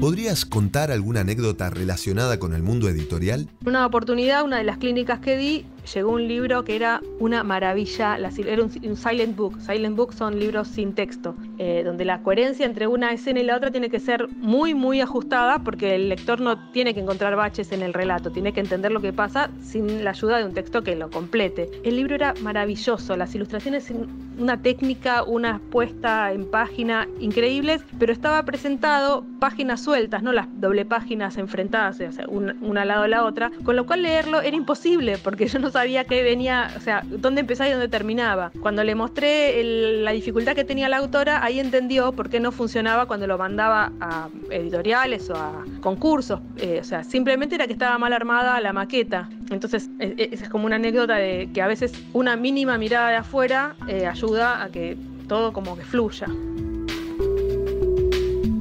[0.00, 3.48] ¿Podrías contar alguna anécdota relacionada con el mundo editorial?
[3.66, 8.16] Una oportunidad, una de las clínicas que di, llegó un libro que era una maravilla,
[8.16, 9.60] era un, silent book.
[9.60, 13.56] Silent book son libros sin texto, eh, donde la coherencia entre una escena y la
[13.56, 17.72] otra tiene que ser muy, muy ajustada porque el lector no tiene que encontrar baches
[17.72, 20.82] en el relato, tiene que entender lo que pasa sin la ayuda de un texto
[20.82, 21.70] que lo complete.
[21.84, 23.92] El libro era maravilloso, las ilustraciones,
[24.38, 30.84] una técnica, una puesta en página increíbles, pero estaba presentado páginas sueltas, no las doble
[30.84, 34.56] páginas enfrentadas, o una, una al lado de la otra, con lo cual leerlo era
[34.56, 38.52] imposible porque yo no sabía qué venía, o sea, dónde empezaba y dónde terminaba.
[38.60, 42.52] Cuando le mostré el, la dificultad que tenía la autora, ahí entendió por qué no
[42.52, 46.40] funcionaba cuando lo mandaba a editoriales o a concursos.
[46.56, 49.28] Eh, o sea, simplemente era que estaba mal armada la maqueta.
[49.50, 53.74] Entonces, esa es como una anécdota de que a veces una mínima mirada de afuera
[53.88, 54.96] eh, ayuda a que
[55.28, 56.26] todo como que fluya.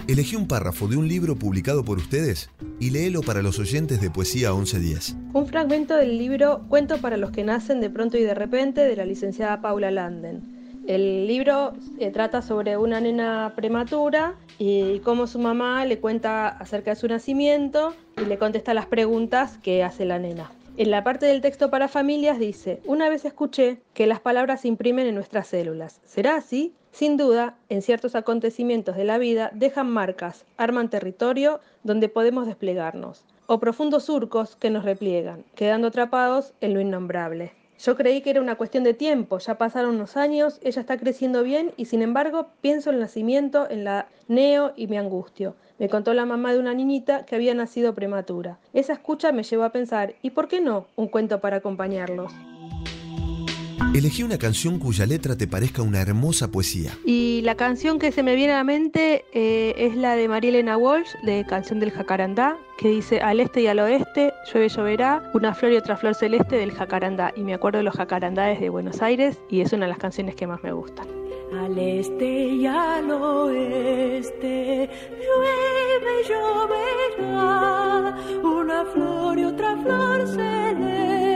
[0.09, 2.49] Elegí un párrafo de un libro publicado por ustedes
[2.79, 5.15] y léelo para los oyentes de Poesía 1110.
[5.33, 8.95] Un fragmento del libro Cuento para los que nacen de pronto y de repente de
[8.95, 10.81] la licenciada Paula Landen.
[10.87, 16.89] El libro eh, trata sobre una nena prematura y cómo su mamá le cuenta acerca
[16.89, 20.49] de su nacimiento y le contesta las preguntas que hace la nena.
[20.77, 24.69] En la parte del texto para familias dice, una vez escuché que las palabras se
[24.69, 26.01] imprimen en nuestras células.
[26.07, 26.73] ¿Será así?
[26.91, 33.23] Sin duda, en ciertos acontecimientos de la vida dejan marcas, arman territorio donde podemos desplegarnos,
[33.45, 37.53] o profundos surcos que nos repliegan, quedando atrapados en lo innombrable.
[37.79, 41.43] Yo creí que era una cuestión de tiempo, ya pasaron unos años, ella está creciendo
[41.43, 45.55] bien y sin embargo pienso en el nacimiento, en la neo y me angustio.
[45.77, 48.59] Me contó la mamá de una niñita que había nacido prematura.
[48.73, 52.33] Esa escucha me llevó a pensar, ¿y por qué no un cuento para acompañarlos?
[53.93, 56.91] Elegí una canción cuya letra te parezca una hermosa poesía.
[57.05, 60.51] Y la canción que se me viene a la mente eh, es la de María
[60.51, 65.23] Elena Walsh, de Canción del Jacarandá, que dice al este y al oeste, llueve, lloverá,
[65.33, 67.33] una flor y otra flor celeste del jacarandá.
[67.35, 70.35] Y me acuerdo de los jacarandáes de Buenos Aires y es una de las canciones
[70.35, 71.07] que más me gustan.
[71.59, 76.23] Al este y al oeste, llueve,
[77.17, 81.28] lloverá, una flor y otra flor celeste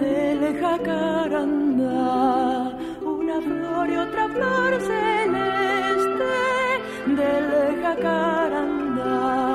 [0.00, 2.12] del jacarandá.
[3.02, 6.34] Una flor y otra flor celeste
[7.06, 9.51] del jacarandá.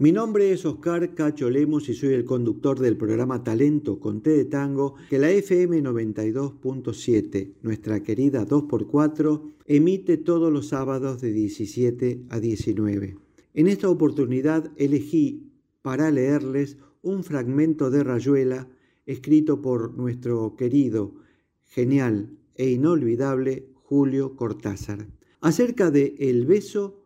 [0.00, 4.30] Mi nombre es Oscar Cacho Lemos y soy el conductor del programa Talento con T
[4.30, 12.22] de Tango que la FM 92.7, nuestra querida 2x4, emite todos los sábados de 17
[12.28, 13.16] a 19.
[13.54, 15.52] En esta oportunidad elegí
[15.82, 18.68] para leerles un fragmento de Rayuela
[19.06, 21.14] escrito por nuestro querido,
[21.62, 25.06] genial e inolvidable Julio Cortázar.
[25.40, 27.05] Acerca de El beso,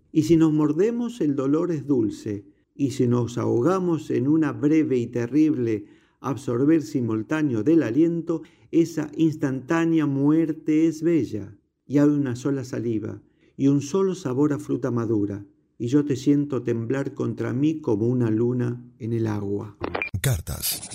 [0.11, 2.45] Y si nos mordemos el dolor es dulce,
[2.75, 5.85] y si nos ahogamos en una breve y terrible
[6.19, 8.41] absorber simultáneo del aliento,
[8.71, 11.55] esa instantánea muerte es bella,
[11.85, 13.21] y hay una sola saliva,
[13.57, 15.45] y un solo sabor a fruta madura,
[15.77, 19.77] y yo te siento temblar contra mí como una luna en el agua.
[20.21, 20.89] Cartas.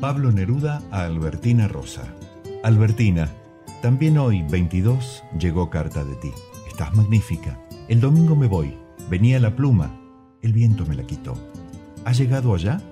[0.00, 2.14] Pablo Neruda a Albertina Rosa.
[2.62, 3.32] Albertina,
[3.80, 6.30] también hoy, 22, llegó carta de ti.
[6.76, 7.58] Estás magnífica.
[7.88, 8.76] El domingo me voy.
[9.08, 9.98] Venía la pluma.
[10.42, 11.32] El viento me la quitó.
[12.04, 12.82] ¿Has llegado allá?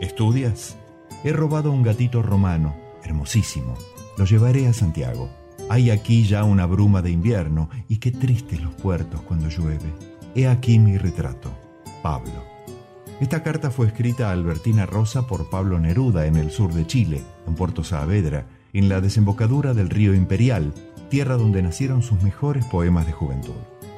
[0.00, 0.78] ¿Estudias?
[1.24, 3.74] He robado un gatito romano, hermosísimo.
[4.16, 5.28] Lo llevaré a Santiago.
[5.68, 9.92] Hay aquí ya una bruma de invierno y qué tristes los puertos cuando llueve.
[10.34, 11.52] He aquí mi retrato.
[12.02, 12.42] Pablo.
[13.20, 17.20] Esta carta fue escrita a Albertina Rosa por Pablo Neruda en el sur de Chile,
[17.46, 20.72] en Puerto Saavedra, en la desembocadura del río Imperial,
[21.14, 23.54] tierra donde nacieron sus mejores poemas de juventud.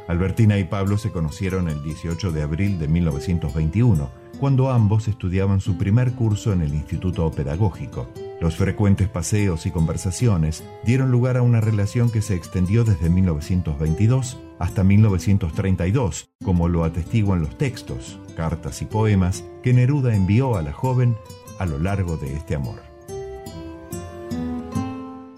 [0.07, 5.79] Albertina y Pablo se conocieron el 18 de abril de 1921, cuando ambos estudiaban su
[5.79, 8.07] primer curso en el Instituto Pedagógico.
[8.39, 14.37] Los frecuentes paseos y conversaciones dieron lugar a una relación que se extendió desde 1922
[14.59, 20.75] hasta 1932, como lo atestiguan los textos, cartas y poemas que Neruda envió a la
[20.75, 21.17] joven
[21.59, 22.86] a lo largo de este amor.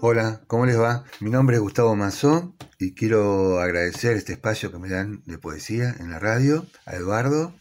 [0.01, 1.03] Hola, ¿cómo les va?
[1.19, 5.93] Mi nombre es Gustavo Mazó y quiero agradecer este espacio que me dan de poesía
[5.99, 7.53] en la radio, a Eduardo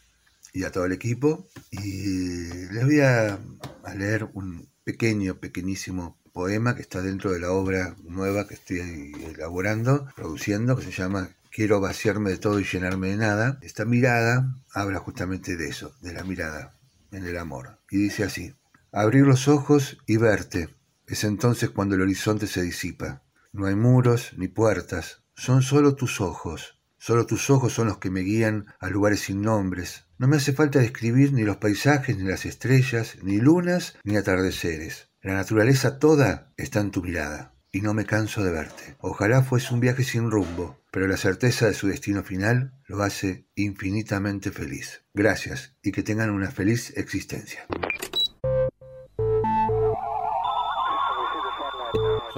[0.53, 1.49] y a todo el equipo.
[1.73, 3.41] Y les voy a,
[3.83, 9.13] a leer un pequeño, pequeñísimo poema que está dentro de la obra nueva que estoy
[9.35, 13.59] elaborando, produciendo, que se llama Quiero vaciarme de todo y llenarme de nada.
[13.63, 16.79] Esta mirada habla justamente de eso, de la mirada
[17.11, 17.81] en el amor.
[17.91, 18.55] Y dice así,
[18.93, 20.78] abrir los ojos y verte.
[21.09, 23.23] Es entonces cuando el horizonte se disipa.
[23.53, 26.79] No hay muros ni puertas, son solo tus ojos.
[26.99, 30.05] Solo tus ojos son los que me guían a lugares sin nombres.
[30.19, 35.09] No me hace falta describir ni los paisajes, ni las estrellas, ni lunas, ni atardeceres.
[35.23, 38.97] La naturaleza toda está en tu mirada, y no me canso de verte.
[38.99, 43.47] Ojalá fuese un viaje sin rumbo, pero la certeza de su destino final lo hace
[43.55, 45.03] infinitamente feliz.
[45.15, 47.67] Gracias, y que tengan una feliz existencia.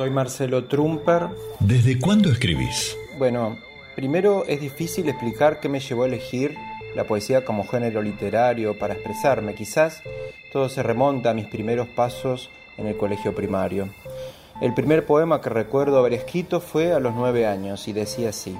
[0.00, 1.28] Soy Marcelo Trumper.
[1.58, 2.96] ¿Desde cuándo escribís?
[3.18, 3.58] Bueno,
[3.94, 6.56] primero es difícil explicar qué me llevó a elegir
[6.96, 9.54] la poesía como género literario para expresarme.
[9.54, 10.02] Quizás
[10.54, 12.48] todo se remonta a mis primeros pasos
[12.78, 13.90] en el colegio primario.
[14.62, 18.56] El primer poema que recuerdo haber escrito fue a los nueve años y decía así.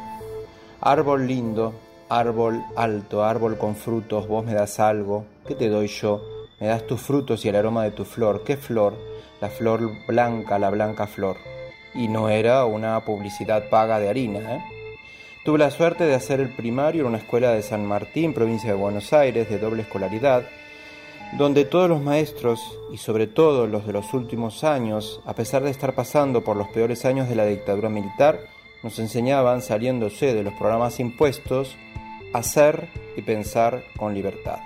[0.83, 1.73] Árbol lindo,
[2.11, 6.21] árbol alto, árbol con frutos, vos me das algo, ¿qué te doy yo?
[6.61, 8.45] Me das tus frutos y el aroma de tu flor.
[8.45, 9.10] ¿Qué flor?
[9.41, 11.37] La flor blanca, la blanca flor.
[11.95, 14.63] Y no era una publicidad paga de harina, ¿eh?
[15.45, 18.77] Tuve la suerte de hacer el primario en una escuela de San Martín, provincia de
[18.77, 20.45] Buenos Aires, de doble escolaridad,
[21.39, 22.61] donde todos los maestros,
[22.93, 26.69] y sobre todo los de los últimos años, a pesar de estar pasando por los
[26.69, 28.41] peores años de la dictadura militar,
[28.83, 31.75] nos enseñaban, saliéndose de los programas impuestos,
[32.35, 34.59] a ser y pensar con libertad.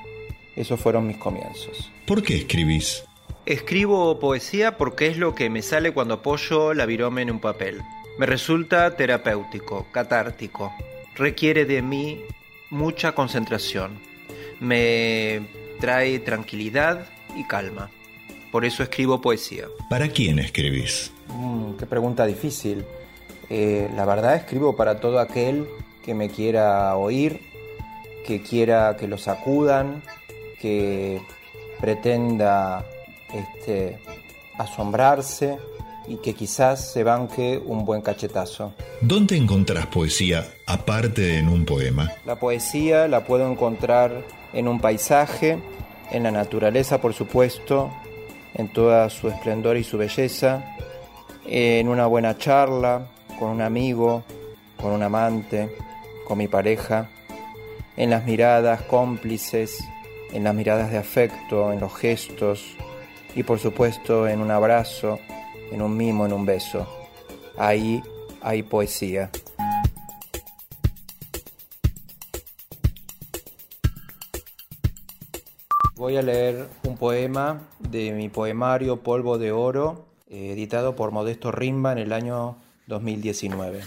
[0.57, 1.93] Esos fueron mis comienzos.
[2.07, 3.05] ¿Por qué escribís?
[3.47, 7.83] Escribo poesía porque es lo que me sale cuando apoyo la virome en un papel.
[8.19, 10.73] Me resulta terapéutico, catártico.
[11.15, 12.23] Requiere de mí
[12.71, 13.99] mucha concentración.
[14.61, 15.43] Me
[15.79, 17.91] trae tranquilidad y calma.
[18.51, 19.67] Por eso escribo poesía.
[19.91, 21.13] ¿Para quién escribís?
[21.29, 22.83] Mm, qué pregunta difícil.
[23.51, 25.67] Eh, la verdad escribo para todo aquel
[26.03, 27.41] que me quiera oír,
[28.27, 30.03] que quiera que lo sacudan,
[30.63, 31.21] que
[31.79, 32.87] pretenda
[33.33, 33.99] este,
[34.59, 35.59] asombrarse,
[36.07, 38.75] y que quizás se banque un buen cachetazo.
[39.01, 42.12] ¿Dónde encontrás poesía aparte de en un poema?
[42.27, 45.62] La poesía la puedo encontrar en un paisaje,
[46.11, 47.91] en la naturaleza por supuesto,
[48.55, 50.77] en toda su esplendor y su belleza,
[51.47, 53.07] en una buena charla
[53.39, 54.22] con un amigo,
[54.81, 55.75] con un amante,
[56.27, 57.09] con mi pareja,
[57.97, 59.83] en las miradas cómplices,
[60.33, 62.77] en las miradas de afecto, en los gestos
[63.35, 65.18] y por supuesto en un abrazo,
[65.70, 66.87] en un mimo, en un beso.
[67.57, 68.03] Ahí
[68.43, 69.30] hay poesía.
[75.97, 81.93] Voy a leer un poema de mi poemario Polvo de Oro, editado por Modesto Rimba
[81.93, 82.57] en el año
[82.89, 83.80] 2019.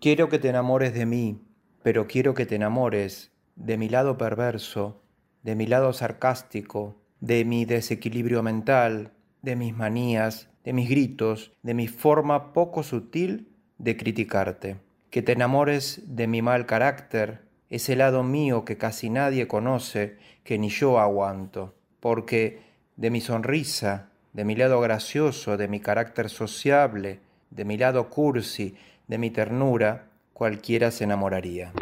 [0.00, 1.42] Quiero que te enamores de mí,
[1.82, 5.00] pero quiero que te enamores de mi lado perverso,
[5.42, 9.12] de mi lado sarcástico, de mi desequilibrio mental,
[9.42, 13.48] de mis manías, de mis gritos, de mi forma poco sutil
[13.78, 14.76] de criticarte.
[15.10, 20.58] Que te enamores de mi mal carácter, ese lado mío que casi nadie conoce, que
[20.58, 22.62] ni yo aguanto, porque
[22.96, 28.74] de mi sonrisa, de mi lado gracioso, de mi carácter sociable, de mi lado cursi,
[29.06, 31.72] de mi ternura, cualquiera se enamoraría.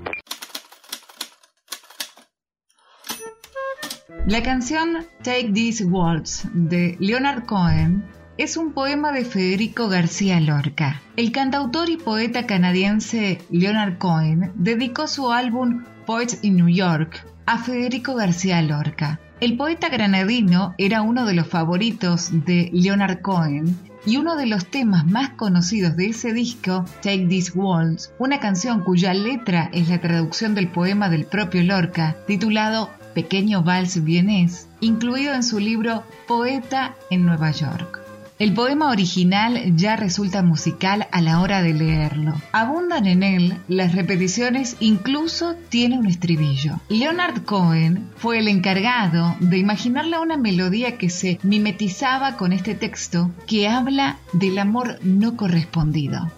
[4.27, 8.05] La canción Take These Waltz de Leonard Cohen
[8.39, 11.01] es un poema de Federico García Lorca.
[11.14, 17.59] El cantautor y poeta canadiense Leonard Cohen dedicó su álbum Poets in New York a
[17.59, 19.20] Federico García Lorca.
[19.39, 24.66] El poeta granadino era uno de los favoritos de Leonard Cohen y uno de los
[24.66, 30.01] temas más conocidos de ese disco, Take These Waltz, una canción cuya letra es la
[30.01, 36.97] traducción del poema del propio Lorca, titulado Pequeño Vals Vienés, incluido en su libro Poeta
[37.09, 37.99] en Nueva York.
[38.39, 42.35] El poema original ya resulta musical a la hora de leerlo.
[42.53, 46.79] Abundan en él las repeticiones, incluso tiene un estribillo.
[46.91, 53.31] Leonard Cohen fue el encargado de imaginarle una melodía que se mimetizaba con este texto
[53.47, 56.31] que habla del amor no correspondido.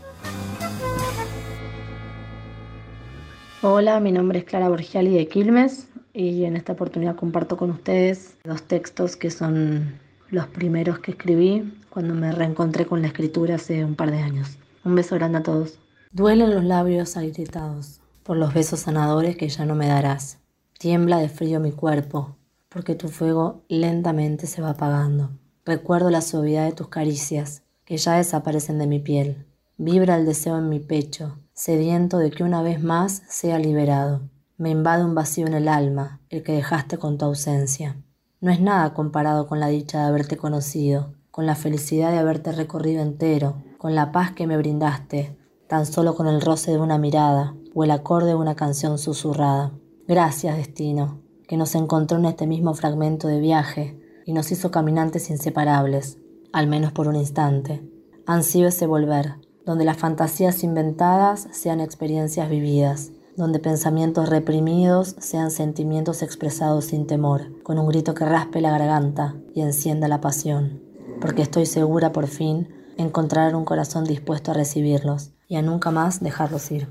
[3.62, 8.36] Hola, mi nombre es Clara Borgiali de Quilmes y en esta oportunidad comparto con ustedes
[8.42, 10.00] dos textos que son
[10.30, 14.58] los primeros que escribí cuando me reencontré con la escritura hace un par de años.
[14.84, 15.78] Un beso grande a todos.
[16.10, 20.38] Duelen los labios agrietados por los besos sanadores que ya no me darás.
[20.76, 22.36] Tiembla de frío mi cuerpo,
[22.68, 25.30] porque tu fuego lentamente se va apagando.
[25.64, 29.46] Recuerdo la suavidad de tus caricias, que ya desaparecen de mi piel.
[29.76, 34.22] Vibra el deseo en mi pecho, sediento de que una vez más sea liberado.
[34.60, 38.02] Me invade un vacío en el alma, el que dejaste con tu ausencia.
[38.40, 42.50] No es nada comparado con la dicha de haberte conocido, con la felicidad de haberte
[42.50, 45.38] recorrido entero, con la paz que me brindaste,
[45.68, 49.74] tan solo con el roce de una mirada o el acorde de una canción susurrada.
[50.08, 53.96] Gracias, destino, que nos encontró en este mismo fragmento de viaje
[54.26, 56.18] y nos hizo caminantes inseparables,
[56.52, 57.88] al menos por un instante.
[58.26, 66.20] Ansío ese volver, donde las fantasías inventadas sean experiencias vividas, donde pensamientos reprimidos sean sentimientos
[66.22, 70.86] expresados sin temor, con un grito que raspe la garganta y encienda la pasión
[71.20, 76.20] porque estoy segura por fin encontrar un corazón dispuesto a recibirlos y a nunca más
[76.20, 76.88] dejarlos ir.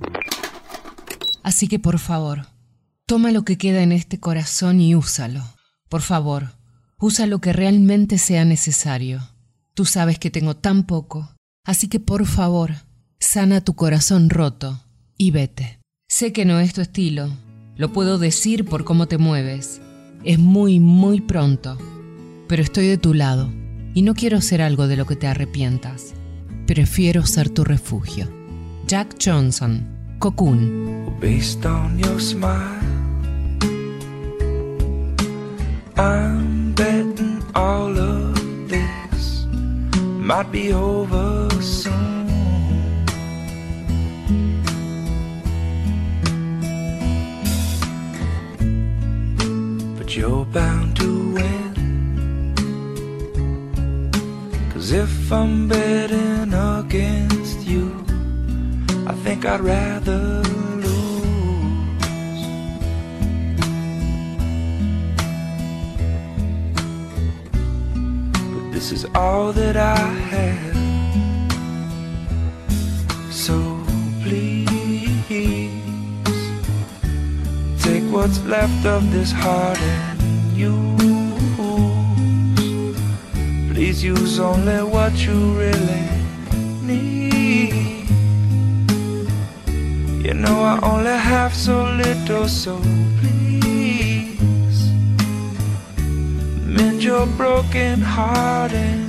[1.44, 2.48] Así que por favor,
[3.06, 5.44] toma lo que queda en este corazón y úsalo.
[5.90, 6.52] Por favor,
[7.00, 9.22] usa lo que realmente sea necesario.
[9.74, 11.30] Tú sabes que tengo tan poco,
[11.64, 12.72] así que por favor,
[13.20, 14.82] sana tu corazón roto
[15.18, 15.77] y vete.
[16.10, 17.28] Sé que no es tu estilo,
[17.76, 19.82] lo puedo decir por cómo te mueves.
[20.24, 21.78] Es muy, muy pronto,
[22.48, 23.52] pero estoy de tu lado
[23.94, 26.14] y no quiero ser algo de lo que te arrepientas.
[26.66, 28.26] Prefiero ser tu refugio.
[28.88, 29.86] Jack Johnson,
[30.18, 31.18] Cocoon.
[50.10, 51.74] You're bound to win.
[54.74, 57.94] Cause if I'm betting against you,
[59.06, 60.42] I think I'd rather
[60.86, 62.46] lose.
[68.54, 69.98] But this is all that I
[70.34, 70.76] have.
[73.32, 73.84] So
[74.24, 74.68] please
[78.12, 80.98] what's left of this heart and you.
[83.74, 86.10] Please use only what you really
[86.82, 88.08] need.
[90.26, 92.80] You know I only have so little, so
[93.20, 94.92] please
[96.66, 99.07] mend your broken heart and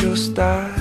[0.00, 0.72] your style.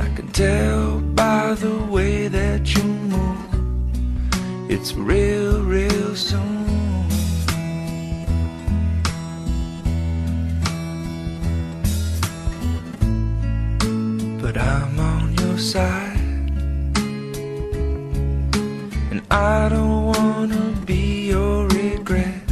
[0.00, 4.70] I can tell by the way that you move.
[4.70, 6.64] It's real, real soon.
[14.42, 16.18] But I'm on your side.
[19.10, 22.42] And I don't wanna be your regret.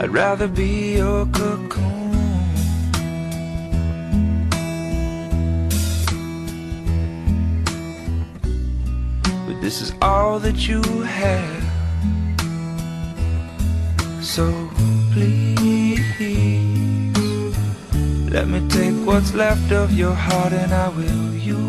[0.00, 1.95] I'd rather be your cocoon.
[10.36, 11.64] All that you have.
[14.22, 14.44] So
[15.12, 16.00] please,
[18.30, 21.66] let me take what's left of your heart and I will use.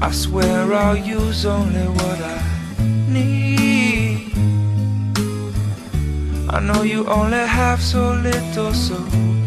[0.00, 2.40] I swear I'll use only what I
[3.08, 4.32] need.
[6.50, 8.96] I know you only have so little, so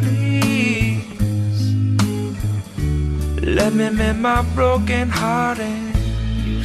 [0.01, 1.05] please
[3.59, 5.59] let me mend my broken heart.
[5.59, 5.86] And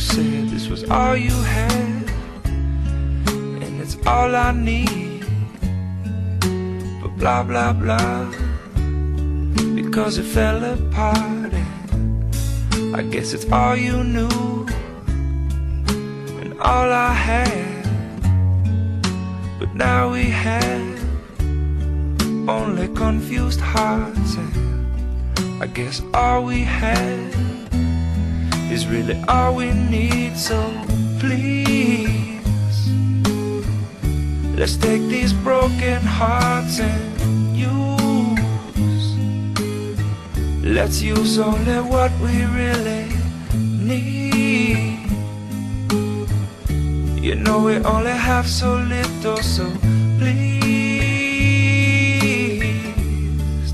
[0.03, 2.11] said this was all you had,
[3.63, 5.25] and it's all I need.
[7.01, 8.27] But blah blah blah,
[9.75, 11.53] because it fell apart.
[11.55, 14.67] And I guess it's all you knew,
[16.41, 17.85] and all I had.
[19.59, 20.99] But now we have
[22.49, 27.52] only confused hearts, and I guess all we have
[28.83, 30.37] is really all we need.
[30.37, 30.59] So
[31.19, 32.91] please,
[34.57, 39.05] let's take these broken hearts and use.
[40.65, 43.09] Let's use only what we really
[43.89, 44.99] need.
[47.23, 49.71] You know we only have so little, so
[50.19, 50.63] please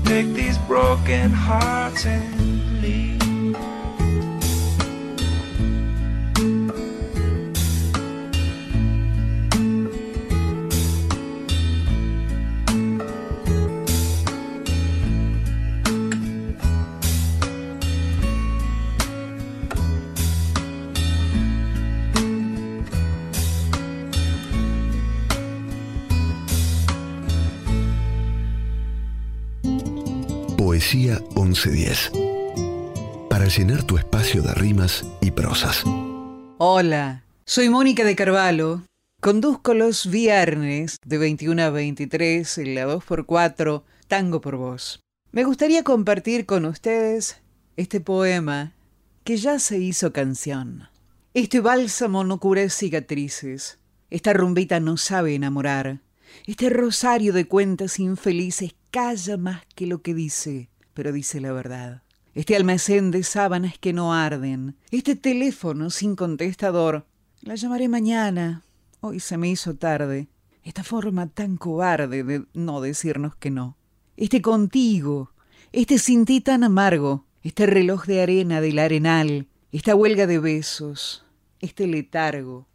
[0.03, 2.38] take these broken hearts and
[31.65, 32.11] 1110.
[33.29, 35.83] Para llenar tu espacio de rimas y prosas.
[36.57, 38.83] Hola, soy Mónica de Carvalho.
[39.19, 45.01] Conduzco los viernes de 21 a 23 en la 2x4 Tango por Voz.
[45.33, 47.41] Me gustaría compartir con ustedes
[47.75, 48.73] este poema
[49.25, 50.87] que ya se hizo canción.
[51.33, 53.79] Este bálsamo no cura cicatrices.
[54.09, 55.99] Esta rumbita no sabe enamorar.
[56.47, 60.68] Este rosario de cuentas infelices calla más que lo que dice,
[60.99, 62.01] pero dice la verdad.
[62.35, 67.05] Este almacén de sábanas que no arden, este teléfono sin contestador,
[67.39, 68.63] la llamaré mañana,
[68.99, 70.27] hoy se me hizo tarde,
[70.61, 73.77] esta forma tan cobarde de no decirnos que no,
[74.17, 75.31] este contigo,
[75.71, 81.23] este sin ti tan amargo, este reloj de arena del arenal, esta huelga de besos,
[81.61, 82.67] este letargo,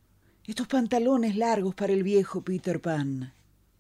[0.47, 3.35] estos pantalones largos para el viejo Peter Pan,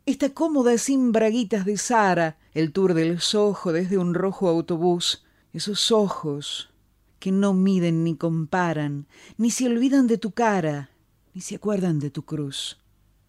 [0.06, 5.24] esta cómoda sin braguitas de Sara, el tour del sojo desde un rojo autobús,
[5.54, 6.70] esos ojos
[7.18, 9.06] que no miden ni comparan,
[9.38, 10.90] ni se olvidan de tu cara,
[11.32, 12.78] ni se acuerdan de tu cruz.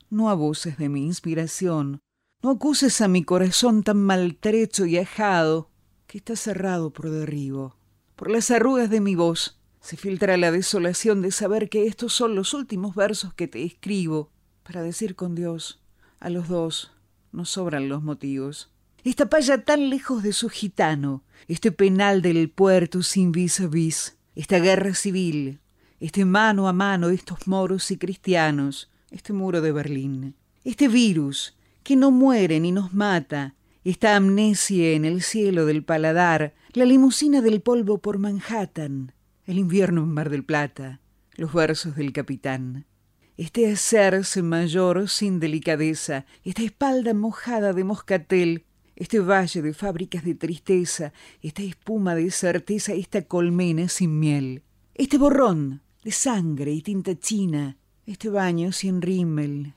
[0.10, 2.02] No abuses de mi inspiración,
[2.44, 5.70] no acuses a mi corazón tan maltrecho y ajado
[6.08, 7.78] que está cerrado por derribo.
[8.18, 12.36] Por las arrugas de mi voz se filtra la desolación de saber que estos son
[12.36, 14.30] los últimos versos que te escribo
[14.64, 15.80] para decir con Dios
[16.20, 16.92] a los dos
[17.32, 18.72] nos sobran los motivos.
[19.04, 24.18] Esta paya tan lejos de su gitano, este penal del puerto sin vis a vis,
[24.36, 25.60] esta guerra civil,
[26.00, 31.96] este mano a mano, estos moros y cristianos, este muro de Berlín, este virus que
[31.96, 33.54] no muere ni nos mata,
[33.84, 39.12] esta amnesia en el cielo del paladar, la limusina del polvo por Manhattan,
[39.46, 41.00] el invierno en Mar del Plata,
[41.36, 42.86] los versos del capitán
[43.38, 48.66] este hacerse mayor sin delicadeza, esta espalda mojada de moscatel,
[48.96, 51.12] este valle de fábricas de tristeza,
[51.42, 54.64] esta espuma de certeza, esta colmena sin miel,
[54.94, 59.74] este borrón de sangre y tinta china, este baño sin rímel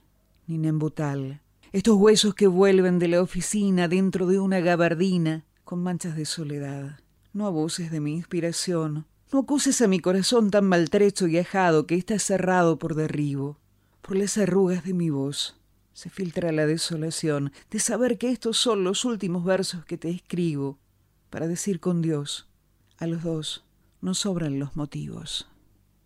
[0.46, 1.40] ni nembutal,
[1.72, 7.00] estos huesos que vuelven de la oficina dentro de una gabardina con manchas de soledad.
[7.32, 11.94] No abuses de mi inspiración, no acuses a mi corazón tan maltrecho y ajado que
[11.94, 13.58] está cerrado por derribo,
[14.02, 15.58] por las arrugas de mi voz
[15.98, 20.78] se filtra la desolación de saber que estos son los últimos versos que te escribo
[21.28, 22.46] para decir con Dios,
[22.98, 23.64] a los dos
[24.00, 25.48] no sobran los motivos.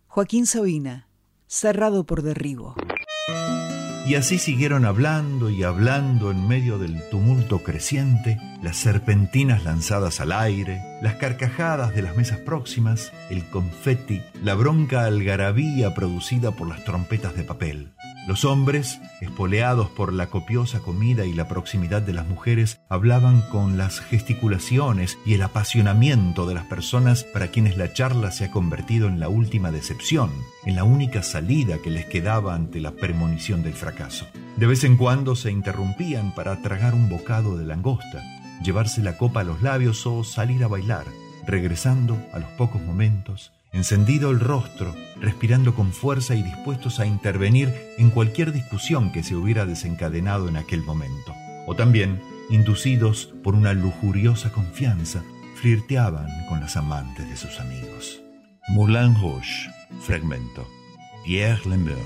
[0.07, 1.07] Joaquín Sabina,
[1.45, 2.73] cerrado por derribo.
[4.05, 10.33] Y así siguieron hablando y hablando en medio del tumulto creciente, las serpentinas lanzadas al
[10.33, 16.83] aire, las carcajadas de las mesas próximas, el confeti, la bronca algarabía producida por las
[16.83, 17.93] trompetas de papel.
[18.25, 23.77] Los hombres, espoleados por la copiosa comida y la proximidad de las mujeres, hablaban con
[23.77, 29.09] las gesticulaciones y el apasionamiento de las personas para quienes la charla se ha convertido
[29.09, 30.31] en la última decepción,
[30.65, 34.25] en la única salida que les quedaba ante la premonición del fracaso.
[34.55, 38.23] De vez en cuando se interrumpían para tragar un bocado de langosta,
[38.63, 41.05] llevarse la copa a los labios o salir a bailar,
[41.45, 47.73] regresando a los pocos momentos encendido el rostro, respirando con fuerza y dispuestos a intervenir
[47.97, 51.33] en cualquier discusión que se hubiera desencadenado en aquel momento.
[51.65, 55.23] O también, inducidos por una lujuriosa confianza,
[55.55, 58.21] flirteaban con las amantes de sus amigos.
[58.69, 59.69] Moulin Rouge,
[60.01, 60.65] fragmento.
[61.23, 61.97] Pierre Lembeur.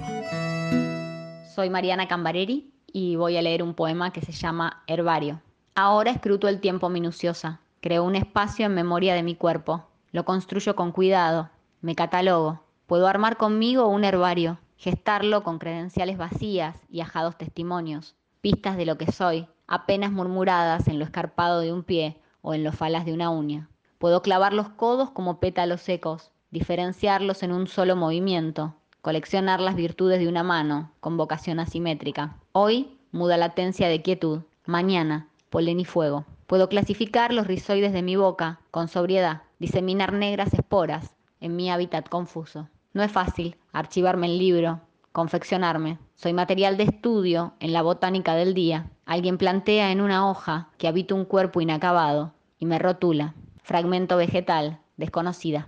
[1.55, 5.41] Soy Mariana Cambareri y voy a leer un poema que se llama Herbario.
[5.74, 7.59] Ahora escruto el tiempo minuciosa.
[7.82, 9.88] Creo un espacio en memoria de mi cuerpo.
[10.11, 11.49] Lo construyo con cuidado,
[11.82, 12.61] me catalogo.
[12.86, 18.97] Puedo armar conmigo un herbario, gestarlo con credenciales vacías y ajados testimonios, pistas de lo
[18.97, 23.13] que soy, apenas murmuradas en lo escarpado de un pie o en los falas de
[23.13, 23.69] una uña.
[23.97, 30.19] Puedo clavar los codos como pétalos secos, diferenciarlos en un solo movimiento, coleccionar las virtudes
[30.19, 32.38] de una mano con vocación asimétrica.
[32.51, 34.41] Hoy, muda latencia de quietud.
[34.65, 36.25] Mañana, polen y fuego.
[36.45, 42.09] Puedo clasificar los rizoides de mi boca con sobriedad, diseminar negras esporas, en mi hábitat
[42.09, 42.69] confuso.
[42.93, 44.81] No es fácil archivarme el libro,
[45.11, 45.99] confeccionarme.
[46.15, 48.91] Soy material de estudio en la botánica del día.
[49.05, 53.35] Alguien plantea en una hoja que habito un cuerpo inacabado y me rotula.
[53.63, 55.65] Fragmento vegetal, desconocida.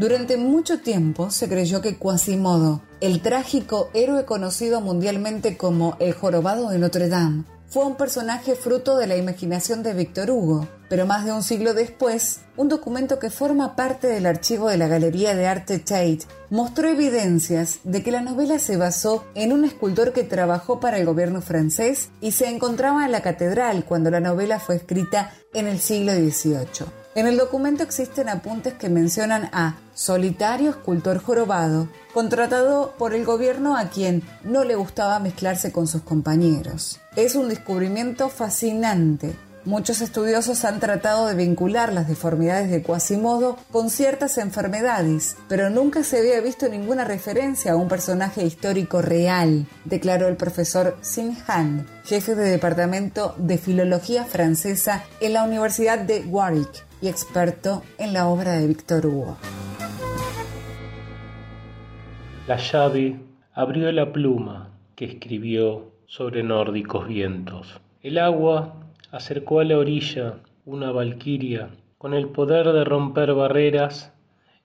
[0.00, 6.70] Durante mucho tiempo se creyó que Quasimodo, el trágico héroe conocido mundialmente como el jorobado
[6.70, 11.24] de Notre Dame, fue un personaje fruto de la imaginación de Víctor Hugo, pero más
[11.24, 15.46] de un siglo después, un documento que forma parte del archivo de la Galería de
[15.46, 20.80] Arte Tate mostró evidencias de que la novela se basó en un escultor que trabajó
[20.80, 25.32] para el gobierno francés y se encontraba en la catedral cuando la novela fue escrita
[25.54, 27.00] en el siglo XVIII.
[27.14, 33.76] En el documento existen apuntes que mencionan a solitario escultor jorobado, contratado por el gobierno
[33.76, 37.00] a quien no le gustaba mezclarse con sus compañeros.
[37.16, 39.34] Es un descubrimiento fascinante
[39.66, 46.02] Muchos estudiosos han tratado de vincular las deformidades de Quasimodo con ciertas enfermedades, pero nunca
[46.02, 51.86] se había visto ninguna referencia a un personaje histórico real, declaró el profesor Sin Han,
[52.04, 58.28] jefe de departamento de filología francesa en la Universidad de Warwick y experto en la
[58.28, 59.36] obra de Víctor Hugo.
[62.48, 63.20] La llave
[63.52, 67.80] abrió la pluma que escribió sobre nórdicos vientos.
[68.02, 68.74] El agua
[69.12, 74.12] acercó a la orilla una valquiria con el poder de romper barreras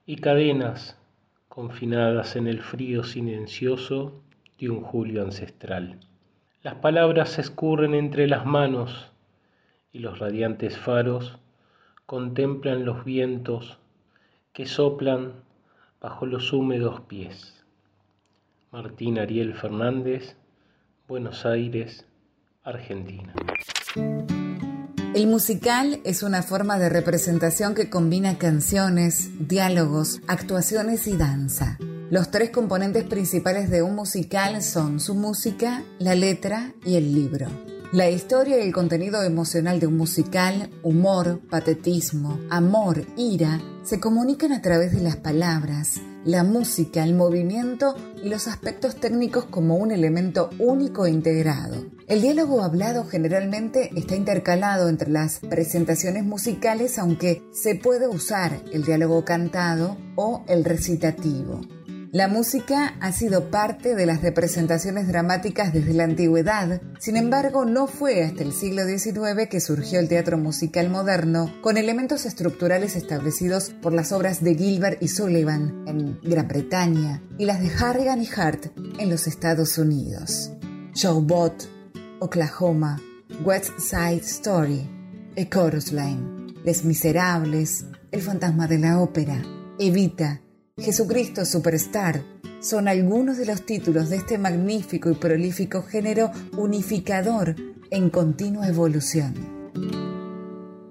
[0.08, 1.00] y cadenas
[1.48, 4.24] confinadas en el frío silencioso
[4.58, 6.00] de un julio ancestral.
[6.64, 9.12] Las palabras se escurren entre las manos
[9.94, 11.38] y los radiantes faros
[12.08, 13.78] contemplan los vientos
[14.52, 15.34] que soplan
[16.02, 17.64] bajo los húmedos pies.
[18.72, 20.36] Martín Ariel Fernández,
[21.08, 22.04] Buenos Aires,
[22.64, 23.32] Argentina.
[25.14, 31.78] El musical es una forma de representación que combina canciones, diálogos, actuaciones y danza.
[32.10, 37.50] Los tres componentes principales de un musical son su música, la letra y el libro.
[37.92, 44.52] La historia y el contenido emocional de un musical, humor, patetismo, amor, ira, se comunican
[44.52, 49.92] a través de las palabras, la música, el movimiento y los aspectos técnicos como un
[49.92, 51.86] elemento único e integrado.
[52.08, 58.84] El diálogo hablado generalmente está intercalado entre las presentaciones musicales, aunque se puede usar el
[58.84, 61.62] diálogo cantado o el recitativo.
[62.16, 67.88] La música ha sido parte de las representaciones dramáticas desde la antigüedad, sin embargo no
[67.88, 73.72] fue hasta el siglo XIX que surgió el teatro musical moderno con elementos estructurales establecidos
[73.82, 78.30] por las obras de Gilbert y Sullivan en Gran Bretaña y las de Harrigan y
[78.34, 80.54] Hart en los Estados Unidos.
[80.94, 81.68] Showbot,
[82.22, 82.98] Oklahoma,
[83.44, 84.90] West Side Story,
[85.38, 89.44] A Chorus Line, Les Miserables, El Fantasma de la Ópera,
[89.78, 90.40] Evita,
[90.78, 92.22] Jesucristo Superstar
[92.60, 97.56] son algunos de los títulos de este magnífico y prolífico género unificador
[97.92, 99.34] en continua evolución.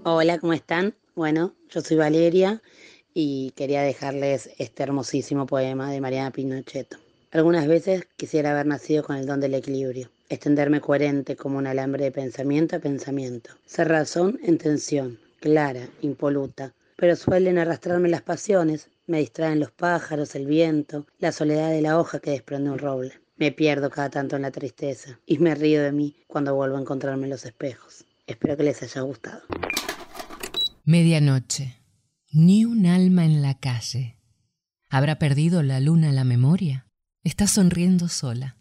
[0.05, 0.95] Hola, ¿cómo están?
[1.15, 2.63] Bueno, yo soy Valeria
[3.13, 6.97] y quería dejarles este hermosísimo poema de Mariana Pinochet.
[7.31, 12.05] Algunas veces quisiera haber nacido con el don del equilibrio, extenderme coherente como un alambre
[12.05, 18.89] de pensamiento a pensamiento, ser razón en tensión, clara, impoluta, pero suelen arrastrarme las pasiones,
[19.07, 23.13] me distraen los pájaros, el viento, la soledad de la hoja que desprende un roble.
[23.37, 26.81] Me pierdo cada tanto en la tristeza y me río de mí cuando vuelvo a
[26.81, 28.05] encontrarme en los espejos.
[28.27, 29.43] Espero que les haya gustado.
[30.85, 31.81] Medianoche.
[32.33, 34.19] Ni un alma en la calle.
[34.89, 36.87] ¿Habrá perdido la luna la memoria?
[37.23, 38.57] Está sonriendo sola.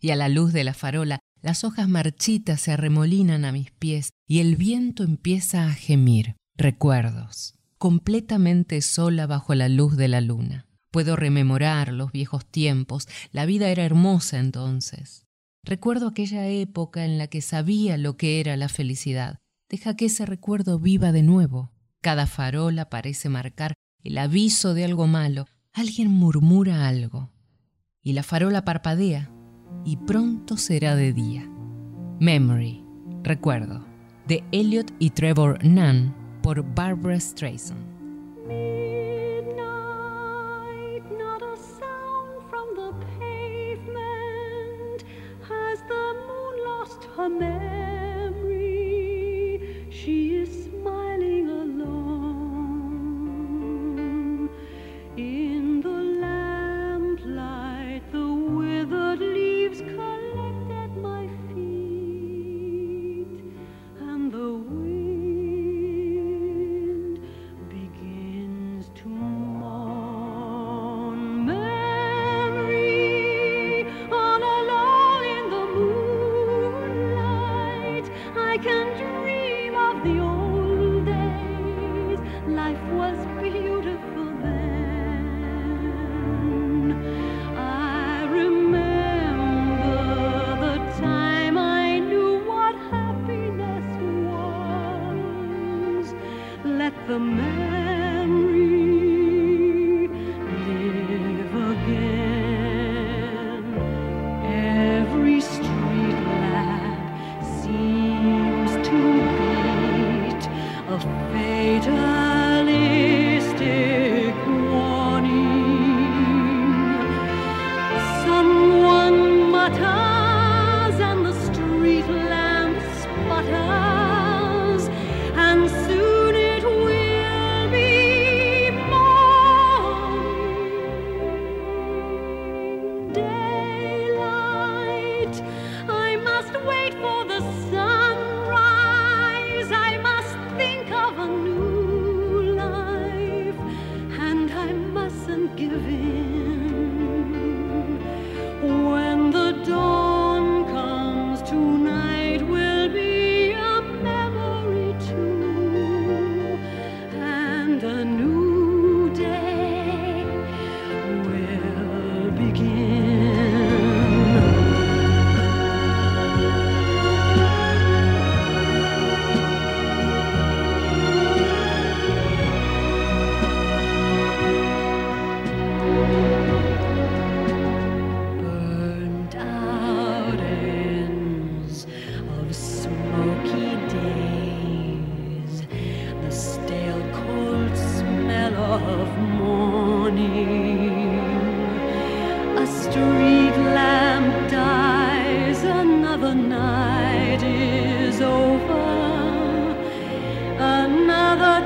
[0.00, 4.10] Y a la luz de la farola, las hojas marchitas se arremolinan a mis pies
[4.26, 6.36] y el viento empieza a gemir.
[6.56, 10.66] Recuerdos completamente sola bajo la luz de la luna.
[10.90, 15.26] Puedo rememorar los viejos tiempos, la vida era hermosa entonces.
[15.64, 19.38] Recuerdo aquella época en la que sabía lo que era la felicidad.
[19.68, 21.72] Deja que ese recuerdo viva de nuevo.
[22.00, 25.46] Cada farola parece marcar el aviso de algo malo.
[25.72, 27.30] Alguien murmura algo.
[28.02, 29.30] Y la farola parpadea
[29.84, 31.48] y pronto será de día.
[32.18, 32.82] Memory,
[33.22, 33.86] recuerdo,
[34.26, 36.17] de Elliot y Trevor Nunn
[36.48, 37.84] por Barbara Streisand.
[38.46, 39.58] Midnight,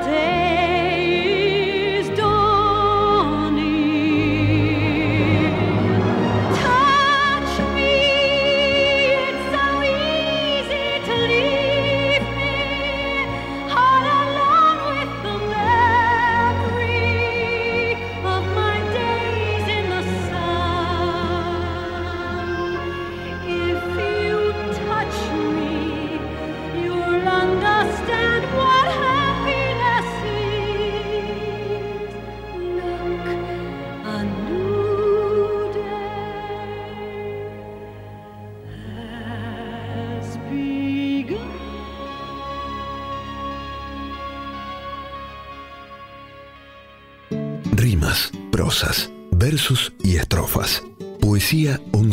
[0.01, 0.42] day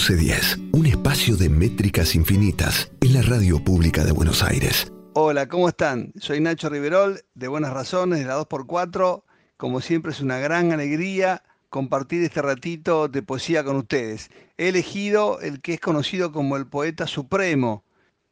[0.01, 4.91] 1110, un espacio de métricas infinitas en la radio pública de Buenos Aires.
[5.13, 6.15] Hola, ¿cómo están?
[6.17, 9.25] Soy Nacho Riverol, de Buenas Razones, de la 2x4.
[9.59, 14.31] Como siempre es una gran alegría compartir este ratito de poesía con ustedes.
[14.57, 17.85] He elegido el que es conocido como el poeta supremo,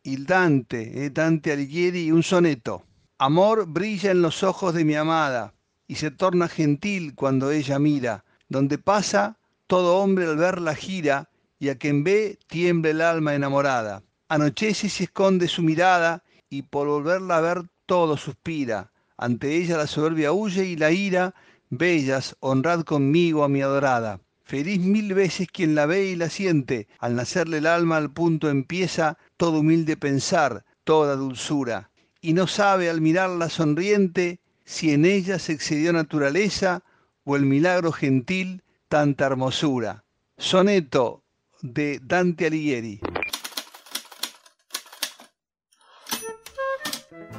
[0.05, 2.83] il Dante, eh, Dante Alighieri, un soneto.
[3.19, 5.53] Amor brilla en los ojos de mi amada
[5.87, 8.25] y se torna gentil cuando ella mira.
[8.49, 11.29] Donde pasa, todo hombre al verla gira
[11.59, 14.03] y a quien ve tiembla el alma enamorada.
[14.29, 18.93] Anochece y se esconde su mirada y por volverla a ver todo suspira.
[19.17, 21.35] Ante ella la soberbia huye y la ira,
[21.71, 24.21] bellas, honrad conmigo a mi adorada.
[24.45, 28.49] Feliz mil veces quien la ve y la siente, al nacerle el alma al punto
[28.49, 31.91] empieza todo humilde pensar, toda dulzura,
[32.23, 36.83] y no sabe al mirarla sonriente si en ella se excedió naturaleza
[37.25, 40.05] o el milagro gentil tanta hermosura.
[40.39, 41.25] Soneto
[41.63, 43.01] de Dante Alighieri.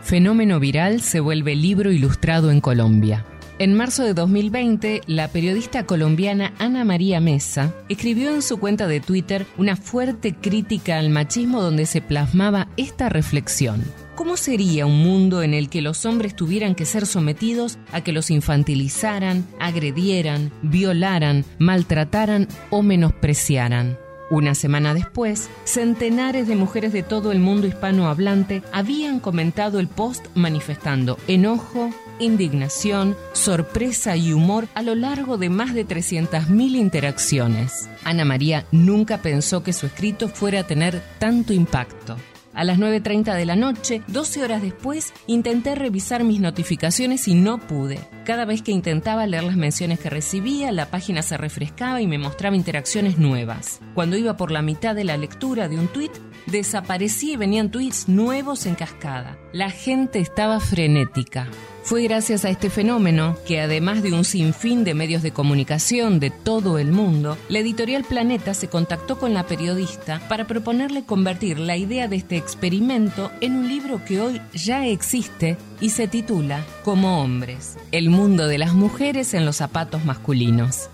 [0.01, 3.25] Fenómeno viral se vuelve libro ilustrado en Colombia.
[3.59, 9.01] En marzo de 2020, la periodista colombiana Ana María Mesa escribió en su cuenta de
[9.01, 13.83] Twitter una fuerte crítica al machismo donde se plasmaba esta reflexión.
[14.15, 18.11] ¿Cómo sería un mundo en el que los hombres tuvieran que ser sometidos a que
[18.11, 23.97] los infantilizaran, agredieran, violaran, maltrataran o menospreciaran?
[24.29, 30.27] Una semana después, centenares de mujeres de todo el mundo hispanohablante habían comentado el post
[30.35, 31.89] manifestando enojo,
[32.19, 37.89] indignación, sorpresa y humor a lo largo de más de 300.000 interacciones.
[38.03, 42.15] Ana María nunca pensó que su escrito fuera a tener tanto impacto.
[42.59, 47.57] A las 9.30 de la noche, 12 horas después, intenté revisar mis notificaciones y no
[47.57, 47.99] pude.
[48.25, 52.17] Cada vez que intentaba leer las menciones que recibía, la página se refrescaba y me
[52.17, 53.79] mostraba interacciones nuevas.
[53.95, 56.11] Cuando iba por la mitad de la lectura de un tweet,
[56.47, 59.37] desaparecía y venían tweets nuevos en cascada.
[59.53, 61.47] La gente estaba frenética.
[61.89, 66.29] Fue gracias a este fenómeno que, además de un sinfín de medios de comunicación de
[66.29, 71.77] todo el mundo, la editorial Planeta se contactó con la periodista para proponerle convertir la
[71.77, 77.23] idea de este experimento en un libro que hoy ya existe y se titula Como
[77.23, 80.91] hombres, el mundo de las mujeres en los zapatos masculinos.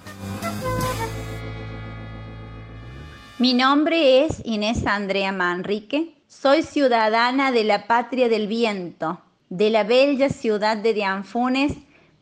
[3.37, 6.15] Mi nombre es Inés Andrea Manrique.
[6.29, 11.73] Soy ciudadana de la Patria del Viento, de la bella ciudad de Dianfunes,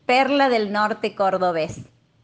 [0.06, 1.80] perla del norte cordobés.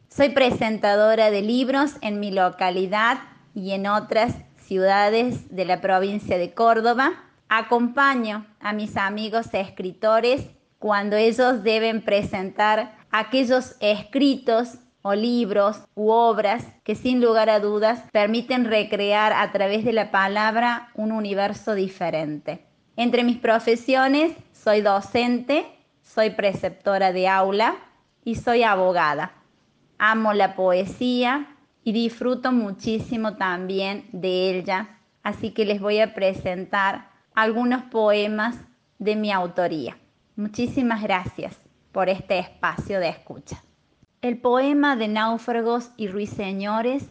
[0.08, 3.18] Soy presentadora de libros en mi localidad
[3.54, 7.12] y en otras ciudades de la provincia de Córdoba.
[7.48, 10.46] Acompaño a mis amigos escritores
[10.78, 18.02] cuando ellos deben presentar aquellos escritos o libros u obras que sin lugar a dudas
[18.12, 22.66] permiten recrear a través de la palabra un universo diferente.
[22.96, 25.64] Entre mis profesiones soy docente,
[26.02, 27.76] soy preceptora de aula
[28.24, 29.32] y soy abogada.
[29.98, 37.08] Amo la poesía y disfruto muchísimo también de ella, así que les voy a presentar
[37.34, 38.58] algunos poemas
[38.98, 39.96] de mi autoría.
[40.36, 41.58] Muchísimas gracias
[41.90, 43.62] por este espacio de escucha.
[44.20, 47.08] El poema de Náufragos y Ruiseñores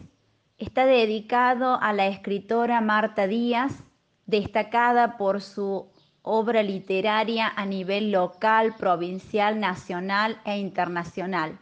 [0.56, 3.82] está dedicado a la escritora Marta Díaz,
[4.26, 5.90] destacada por su
[6.22, 11.58] obra literaria a nivel local, provincial, nacional e internacional,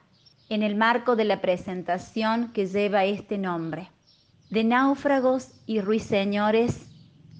[0.48, 3.90] en el marco de la presentación que lleva este nombre.
[4.50, 6.88] De náufragos y ruiseñores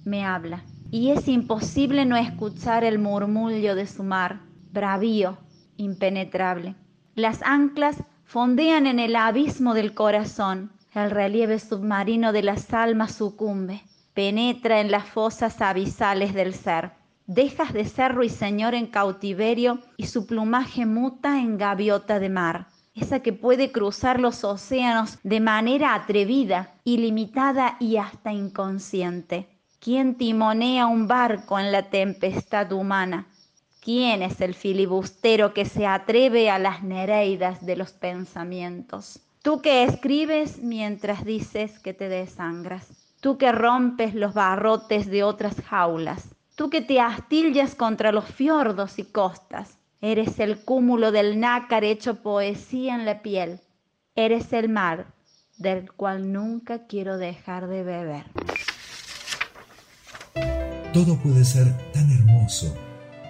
[0.05, 4.39] me habla, y es imposible no escuchar el murmullo de su mar,
[4.71, 5.37] bravío,
[5.75, 6.75] impenetrable.
[7.15, 13.83] Las anclas fondean en el abismo del corazón, el relieve submarino de las almas sucumbe,
[14.13, 16.98] penetra en las fosas abisales del ser
[17.29, 23.19] dejas de ser ruiseñor en cautiverio y su plumaje muta en gaviota de mar, esa
[23.19, 29.47] que puede cruzar los océanos de manera atrevida, ilimitada y hasta inconsciente.
[29.79, 33.27] ¿Quién timonea un barco en la tempestad humana?
[33.79, 39.19] ¿Quién es el filibustero que se atreve a las nereidas de los pensamientos?
[39.43, 42.87] Tú que escribes mientras dices que te desangras.
[43.21, 46.29] Tú que rompes los barrotes de otras jaulas
[46.59, 49.77] tú que te astillas contra los fiordos y costas.
[50.01, 53.61] Eres el cúmulo del nácar hecho poesía en la piel.
[54.13, 55.13] Eres el mar
[55.57, 58.25] del cual nunca quiero dejar de beber.
[60.91, 62.75] Todo puede ser tan hermoso,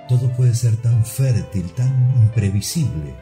[0.07, 3.14] todo puede ser tan fértil, tan imprevisible.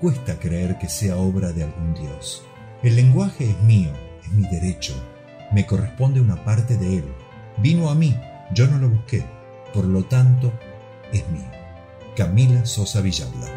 [0.00, 2.44] cuesta creer que sea obra de algún dios.
[2.84, 3.90] El lenguaje es mío,
[4.22, 4.94] es mi derecho,
[5.50, 7.04] me corresponde una parte de él.
[7.56, 8.14] Vino a mí,
[8.54, 9.24] yo no lo busqué,
[9.72, 10.52] por lo tanto,
[11.12, 11.50] es mío.
[12.16, 13.48] Camila Sosa Villalda.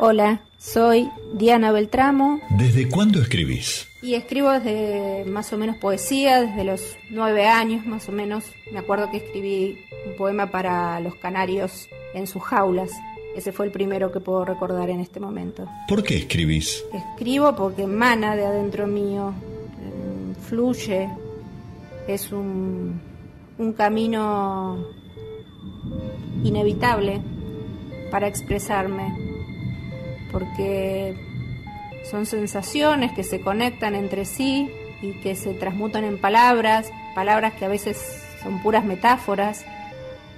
[0.00, 3.88] Hola, soy Diana Beltramo ¿Desde cuándo escribís?
[4.00, 8.44] y escribo desde más o menos poesía, desde los nueve años más o menos.
[8.72, 9.76] Me acuerdo que escribí
[10.06, 12.92] un poema para los canarios en sus jaulas.
[13.36, 15.66] Ese fue el primero que puedo recordar en este momento.
[15.86, 16.84] ¿Por qué escribís?
[16.92, 21.08] Escribo porque emana de adentro mío, mm, fluye,
[22.08, 23.00] es un,
[23.58, 24.78] un camino
[26.42, 27.20] inevitable
[28.10, 29.14] para expresarme,
[30.32, 31.14] porque
[32.10, 34.70] son sensaciones que se conectan entre sí
[35.02, 39.64] y que se transmutan en palabras, palabras que a veces son puras metáforas,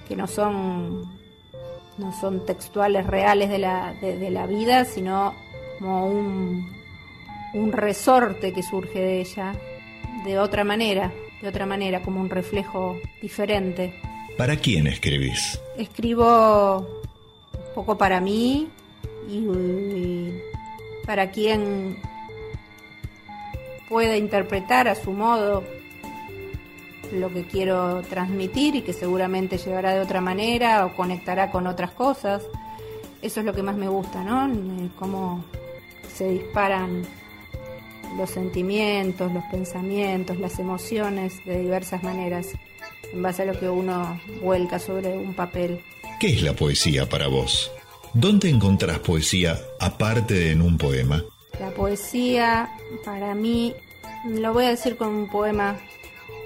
[0.09, 1.20] que no son,
[2.01, 5.35] no son textuales reales de la, de, de la vida, sino
[5.79, 6.73] como un,
[7.55, 9.53] un resorte que surge de ella
[10.25, 13.95] de otra manera, de otra manera, como un reflejo diferente.
[14.37, 15.61] ¿Para quién escribís?
[15.77, 18.69] Escribo un poco para mí
[19.29, 20.43] y, y
[21.07, 21.99] para quien
[23.89, 25.65] pueda interpretar a su modo
[27.13, 31.91] lo que quiero transmitir y que seguramente llegará de otra manera o conectará con otras
[31.93, 32.43] cosas.
[33.23, 34.47] Eso es lo que más me gusta, ¿no?
[34.49, 35.45] Eh, Cómo
[36.15, 37.03] se disparan
[38.17, 42.49] los sentimientos, los pensamientos, las emociones de diversas maneras
[43.13, 45.81] en base a lo que uno vuelca sobre un papel.
[46.19, 47.71] ¿Qué es la poesía para vos?
[48.13, 51.23] ¿Dónde encontrás poesía aparte de en un poema?
[51.61, 52.71] La poesía,
[53.05, 53.75] para mí,
[54.27, 55.79] lo voy a decir con un poema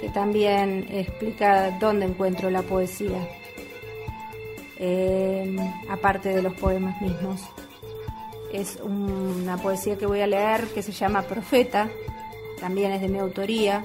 [0.04, 3.26] que también explica dónde encuentro la poesía,
[4.76, 5.56] eh,
[5.88, 7.40] aparte de los poemas mismos.
[8.52, 11.88] Es una poesía que voy a leer que se llama Profeta,
[12.60, 13.82] también es de mi autoría.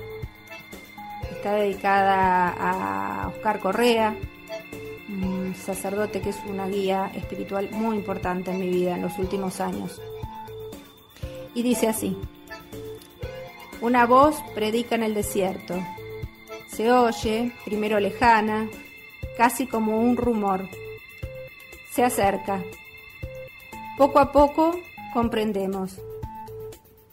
[1.31, 4.13] Está dedicada a Oscar Correa,
[5.07, 9.61] un sacerdote que es una guía espiritual muy importante en mi vida en los últimos
[9.61, 10.01] años.
[11.53, 12.17] Y dice así,
[13.79, 15.75] una voz predica en el desierto,
[16.71, 18.69] se oye, primero lejana,
[19.37, 20.69] casi como un rumor,
[21.91, 22.63] se acerca.
[23.97, 24.79] Poco a poco
[25.13, 25.99] comprendemos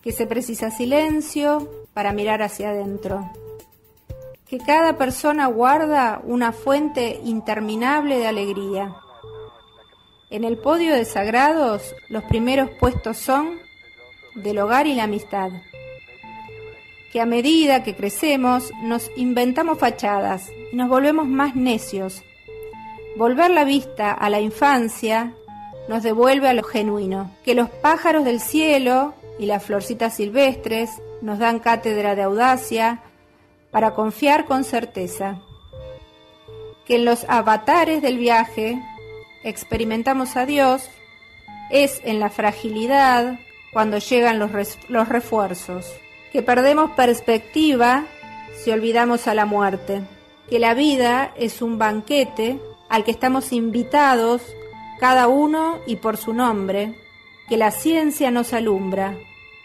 [0.03, 3.31] que se precisa silencio para mirar hacia adentro
[4.49, 8.95] que cada persona guarda una fuente interminable de alegría.
[10.31, 13.59] En el podio de sagrados los primeros puestos son
[14.37, 15.51] del hogar y la amistad.
[17.17, 22.23] Que a medida que crecemos nos inventamos fachadas y nos volvemos más necios.
[23.17, 25.33] Volver la vista a la infancia
[25.89, 27.31] nos devuelve a lo genuino.
[27.43, 30.91] Que los pájaros del cielo y las florcitas silvestres
[31.23, 33.01] nos dan cátedra de audacia,
[33.71, 35.41] para confiar con certeza
[36.85, 38.79] que en los avatares del viaje
[39.43, 40.91] experimentamos a Dios
[41.71, 43.39] es en la fragilidad
[43.73, 44.51] cuando llegan los,
[44.91, 45.87] los refuerzos,
[46.37, 48.05] que perdemos perspectiva
[48.63, 50.03] si olvidamos a la muerte,
[50.51, 52.61] que la vida es un banquete
[52.91, 54.43] al que estamos invitados
[55.01, 56.95] cada uno y por su nombre,
[57.49, 59.17] que la ciencia nos alumbra,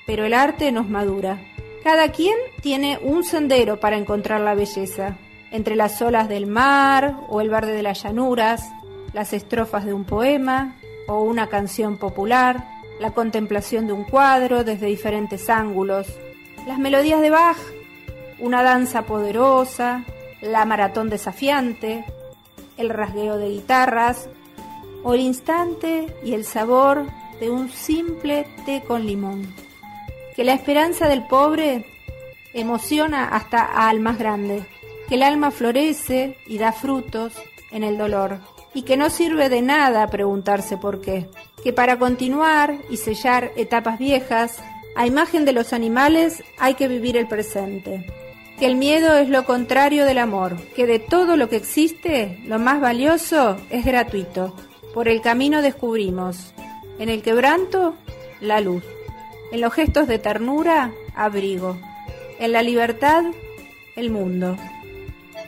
[0.08, 1.42] pero el arte nos madura.
[1.84, 5.18] Cada quien tiene un sendero para encontrar la belleza,
[5.52, 8.72] entre las olas del mar o el verde de las llanuras,
[9.12, 10.78] las estrofas de un poema
[11.10, 12.66] o una canción popular,
[13.02, 16.08] la contemplación de un cuadro desde diferentes ángulos,
[16.66, 17.58] las melodías de Bach,
[18.40, 20.04] una danza poderosa,
[20.42, 22.06] la maratón desafiante,
[22.78, 24.30] el rasgueo de guitarras
[25.04, 27.06] o el instante y el sabor
[27.40, 29.54] de un simple té con limón
[30.36, 31.86] que la esperanza del pobre
[32.54, 34.66] emociona hasta a almas grandes,
[35.08, 37.34] que el alma florece y da frutos
[37.72, 38.40] en el dolor,
[38.74, 41.30] y que no sirve de nada preguntarse por qué,
[41.64, 44.62] que para continuar y sellar etapas viejas,
[44.96, 48.06] a imagen de los animales hay que vivir el presente,
[48.60, 52.60] que el miedo es lo contrario del amor, que de todo lo que existe, lo
[52.60, 54.56] más valioso es gratuito.
[54.94, 56.54] Por el camino descubrimos,
[57.00, 57.96] en el quebranto,
[58.42, 58.84] la luz.
[59.52, 61.78] En los gestos de ternura, abrigo.
[62.40, 63.24] En la libertad,
[63.96, 64.58] el mundo.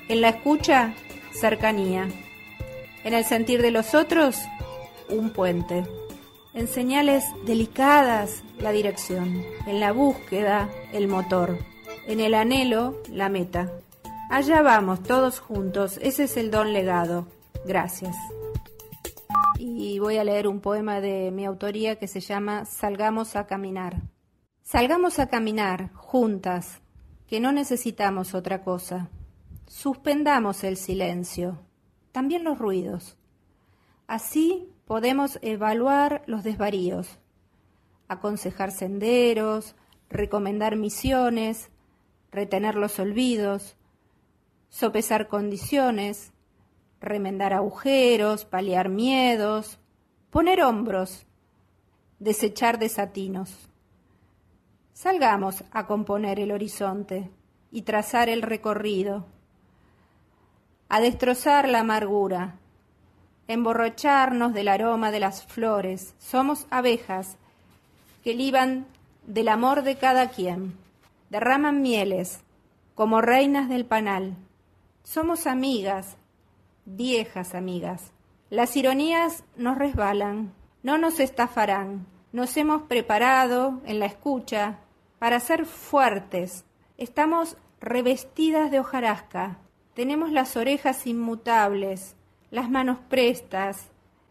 [0.08, 0.94] En la escucha,
[1.32, 2.08] cercanía.
[3.04, 4.38] En el sentir de los otros,
[5.10, 5.84] un puente.
[6.54, 9.44] En señales delicadas, la dirección.
[9.66, 11.58] En la búsqueda, el motor.
[12.06, 13.72] En el anhelo, la meta.
[14.30, 17.28] Allá vamos, todos juntos, ese es el don legado.
[17.66, 18.16] Gracias.
[19.58, 24.02] Y voy a leer un poema de mi autoría que se llama Salgamos a caminar.
[24.62, 26.82] Salgamos a caminar juntas,
[27.28, 29.10] que no necesitamos otra cosa.
[29.66, 31.58] Suspendamos el silencio,
[32.12, 33.18] también los ruidos.
[34.06, 37.18] Así podemos evaluar los desvaríos,
[38.08, 39.76] aconsejar senderos,
[40.08, 41.72] recomendar misiones,
[42.32, 43.76] retener los olvidos,
[44.70, 46.32] sopesar condiciones,
[47.02, 49.80] remendar agujeros, paliar miedos,
[50.30, 51.26] poner hombros,
[52.20, 53.68] desechar desatinos.
[54.94, 57.32] Salgamos a componer el horizonte
[57.72, 59.26] y trazar el recorrido,
[60.88, 62.60] a destrozar la amargura,
[63.48, 66.16] emborracharnos del aroma de las flores.
[66.20, 67.38] Somos abejas
[68.24, 68.86] que liban
[69.26, 70.78] del amor de cada quien,
[71.30, 72.42] derraman mieles
[72.96, 74.36] como reinas del panal.
[75.04, 76.18] Somos amigas,
[76.86, 78.12] viejas amigas.
[78.50, 80.54] Las ironías nos resbalan,
[80.84, 82.06] no nos estafarán.
[82.32, 84.80] Nos hemos preparado en la escucha
[85.20, 86.66] para ser fuertes.
[86.98, 89.58] Estamos revestidas de hojarasca.
[89.94, 92.16] Tenemos las orejas inmutables,
[92.54, 93.90] las manos prestas,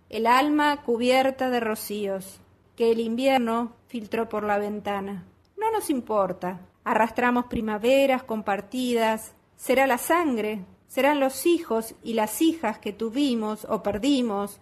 [0.09, 2.39] el alma cubierta de rocíos
[2.77, 5.25] que el invierno filtró por la ventana.
[5.59, 6.61] No nos importa.
[6.85, 9.35] Arrastramos primaveras compartidas.
[9.57, 14.61] Será la sangre, serán los hijos y las hijas que tuvimos o perdimos,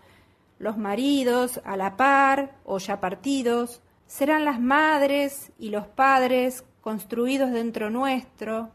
[0.59, 7.51] los maridos a la par o ya partidos, serán las madres y los padres construidos
[7.51, 8.71] dentro nuestro,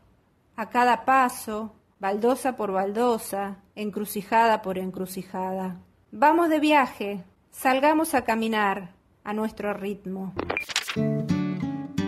[0.56, 1.74] a cada paso,
[2.06, 5.82] baldosa por baldosa, encrucijada por encrucijada.
[6.12, 8.92] Vamos de viaje, salgamos a caminar
[9.24, 10.32] a nuestro ritmo.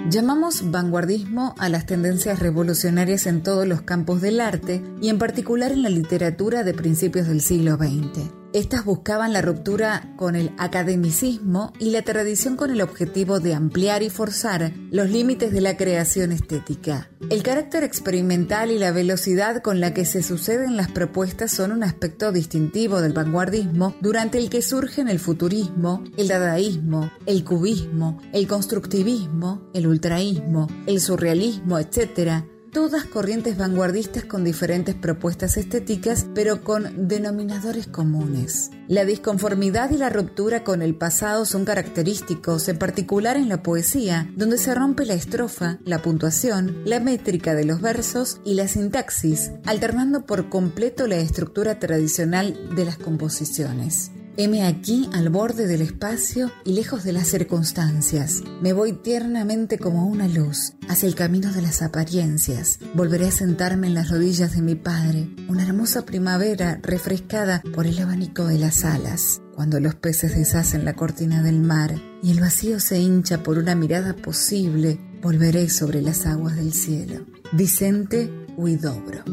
[0.08, 5.72] Llamamos vanguardismo a las tendencias revolucionarias en todos los campos del arte y en particular
[5.72, 8.47] en la literatura de principios del siglo XX.
[8.54, 14.04] Estas buscaban la ruptura con el academicismo y la tradición con el objetivo de ampliar
[14.04, 17.10] y forzar los límites de la creación estética.
[17.30, 21.84] El carácter experimental y la velocidad con la que se suceden las propuestas son un
[21.84, 28.48] aspecto distintivo del vanguardismo durante el que surgen el futurismo, el dadaísmo, el cubismo, el
[28.48, 32.46] constructivismo, el ultraísmo, el surrealismo, etc.,
[32.78, 38.70] todas corrientes vanguardistas con diferentes propuestas estéticas, pero con denominadores comunes.
[38.88, 44.30] La disconformidad y la ruptura con el pasado son característicos, en particular en la poesía,
[44.36, 49.50] donde se rompe la estrofa, la puntuación, la métrica de los versos y la sintaxis,
[49.66, 54.12] alternando por completo la estructura tradicional de las composiciones.
[54.40, 58.44] Heme aquí al borde del espacio y lejos de las circunstancias.
[58.62, 62.78] Me voy tiernamente como una luz hacia el camino de las apariencias.
[62.94, 67.98] Volveré a sentarme en las rodillas de mi padre, una hermosa primavera refrescada por el
[67.98, 69.42] abanico de las alas.
[69.56, 73.74] Cuando los peces deshacen la cortina del mar y el vacío se hincha por una
[73.74, 77.26] mirada posible, volveré sobre las aguas del cielo.
[77.54, 79.24] Vicente Huidobro.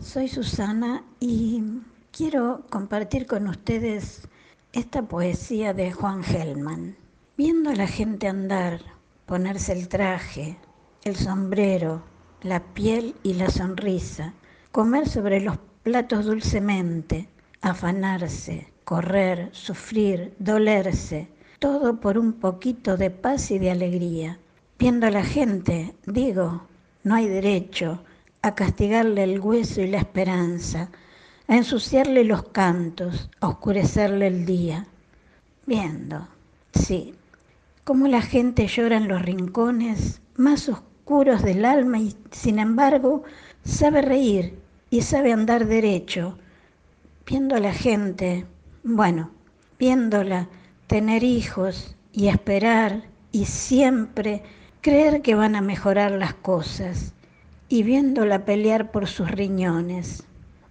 [0.00, 1.62] Soy Susana y
[2.16, 4.28] quiero compartir con ustedes
[4.72, 6.96] esta poesía de Juan Gelman.
[7.36, 8.80] Viendo a la gente andar,
[9.26, 10.56] ponerse el traje,
[11.02, 12.04] el sombrero,
[12.42, 14.32] la piel y la sonrisa,
[14.70, 17.28] comer sobre los platos dulcemente,
[17.62, 21.26] afanarse, correr, sufrir, dolerse,
[21.58, 24.38] todo por un poquito de paz y de alegría.
[24.78, 26.62] Viendo a la gente, digo,
[27.02, 28.04] no hay derecho
[28.42, 30.90] a castigarle el hueso y la esperanza,
[31.46, 34.86] a ensuciarle los cantos, a oscurecerle el día.
[35.66, 36.26] Viendo,
[36.72, 37.14] sí,
[37.84, 43.24] cómo la gente llora en los rincones más oscuros del alma y sin embargo
[43.62, 44.58] sabe reír
[44.90, 46.38] y sabe andar derecho.
[47.26, 48.46] Viendo a la gente,
[48.82, 49.30] bueno,
[49.78, 50.48] viéndola
[50.86, 53.02] tener hijos y esperar
[53.32, 54.42] y siempre
[54.80, 57.12] creer que van a mejorar las cosas
[57.68, 60.24] y viéndola pelear por sus riñones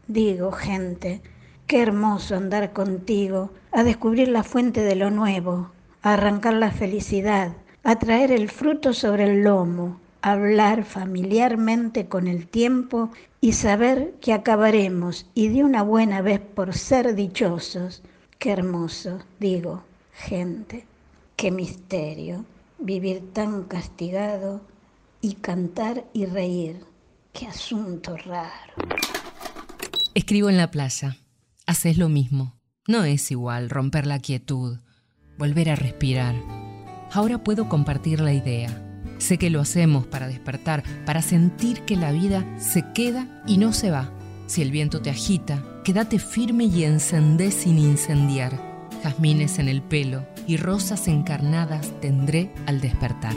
[0.08, 1.22] Digo, gente,
[1.66, 5.72] qué hermoso andar contigo, a descubrir la fuente de lo nuevo,
[6.02, 7.54] a arrancar la felicidad,
[7.84, 14.14] a traer el fruto sobre el lomo, a hablar familiarmente con el tiempo y saber
[14.20, 18.04] que acabaremos y de una buena vez por ser dichosos.
[18.40, 20.86] Qué hermoso, digo, gente,
[21.38, 22.44] qué misterio,
[22.78, 24.62] vivir tan castigado
[25.22, 26.86] y cantar y reír.
[27.32, 28.74] Qué asunto raro.
[30.16, 31.18] Escribo en la playa.
[31.66, 32.54] Haces lo mismo.
[32.88, 34.78] No es igual romper la quietud,
[35.40, 36.36] volver a respirar.
[37.12, 38.70] Ahora puedo compartir la idea.
[39.18, 43.74] Sé que lo hacemos para despertar, para sentir que la vida se queda y no
[43.74, 44.12] se va,
[44.46, 48.60] Si el viento te agita, quédate firme y encendé sin incendiar.
[49.02, 53.36] Jazmines en el pelo y rosas encarnadas tendré al despertar.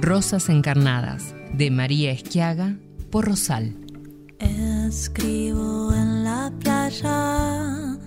[0.00, 2.76] Rosas encarnadas, de María Esquiaga,
[3.10, 3.76] por Rosal.
[4.88, 7.98] Escribo en la playa,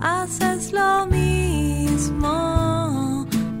[0.00, 2.36] haces lo mismo,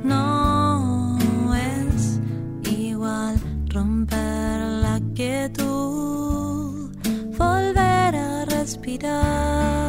[0.04, 1.18] no
[1.54, 2.18] es
[2.66, 6.90] igual romper la quietud,
[7.36, 9.87] volver a respirar.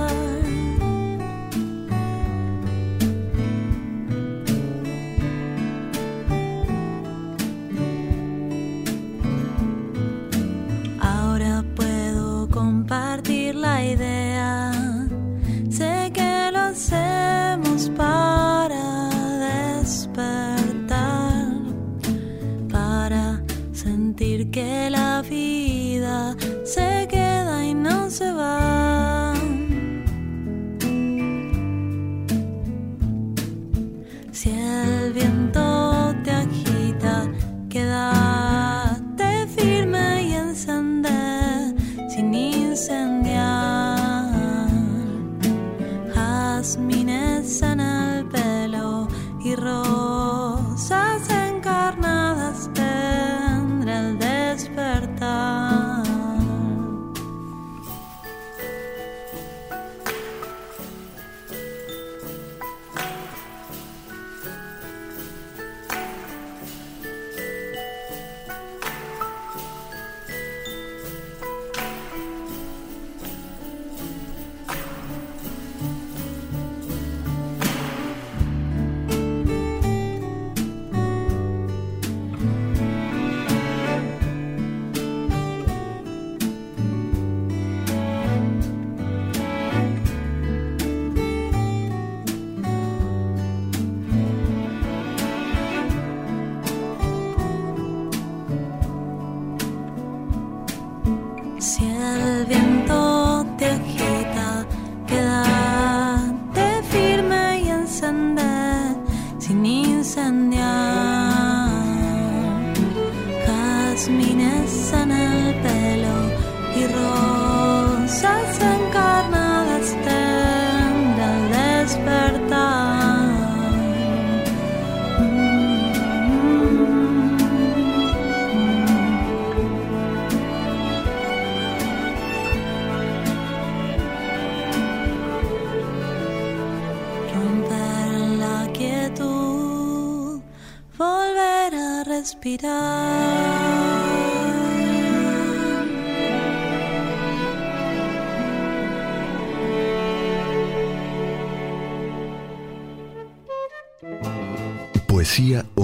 [16.79, 19.09] Hacemos para
[19.75, 20.63] despertar,
[22.71, 23.43] para
[23.73, 29.08] sentir que la vida se queda y no se va.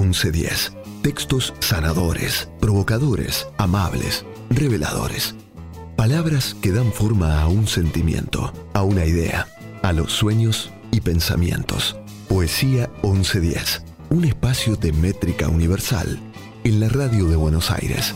[0.06, 0.72] 1110.
[1.02, 5.34] Textos sanadores, provocadores, amables, reveladores.
[5.96, 9.48] Palabras que dan forma a un sentimiento, a una idea,
[9.82, 11.96] a los sueños y pensamientos.
[12.28, 13.82] Poesía 1110.
[14.10, 16.20] Un espacio de métrica universal
[16.62, 18.14] en la radio de Buenos Aires.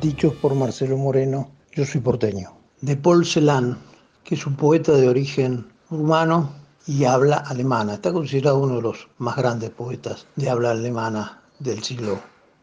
[0.00, 2.52] Dichos por Marcelo Moreno, yo soy porteño.
[2.80, 3.78] De Paul Celan,
[4.24, 7.94] que es un poeta de origen rumano y habla alemana.
[7.94, 12.18] Está considerado uno de los más grandes poetas de habla alemana del siglo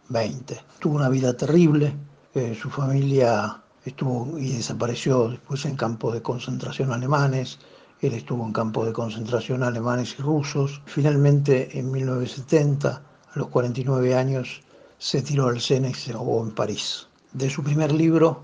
[0.10, 0.64] XX.
[0.80, 1.96] Tuvo una vida terrible,
[2.34, 7.60] eh, su familia estuvo y desapareció después en campos de concentración alemanes,
[8.02, 10.82] él estuvo en campos de concentración alemanes y rusos.
[10.86, 14.64] Finalmente, en 1970, a los 49 años,
[14.98, 17.08] se tiró al Sena y se ahogó en París.
[17.32, 18.42] De su primer libro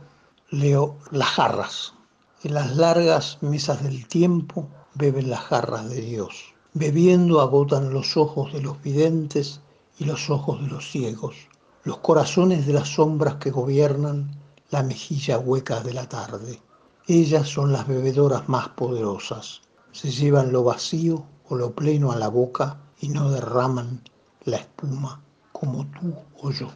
[0.52, 1.96] leo Las jarras.
[2.44, 6.54] En las largas mesas del tiempo beben las jarras de Dios.
[6.74, 9.62] Bebiendo agotan los ojos de los videntes
[10.00, 11.36] y los ojos de los ciegos,
[11.84, 14.32] los corazones de las sombras que gobiernan
[14.70, 16.62] la mejilla hueca de la tarde.
[17.08, 19.62] Ellas son las bebedoras más poderosas.
[19.92, 24.02] Se llevan lo vacío o lo pleno a la boca y no derraman
[24.46, 26.72] la espuma como tú o yo.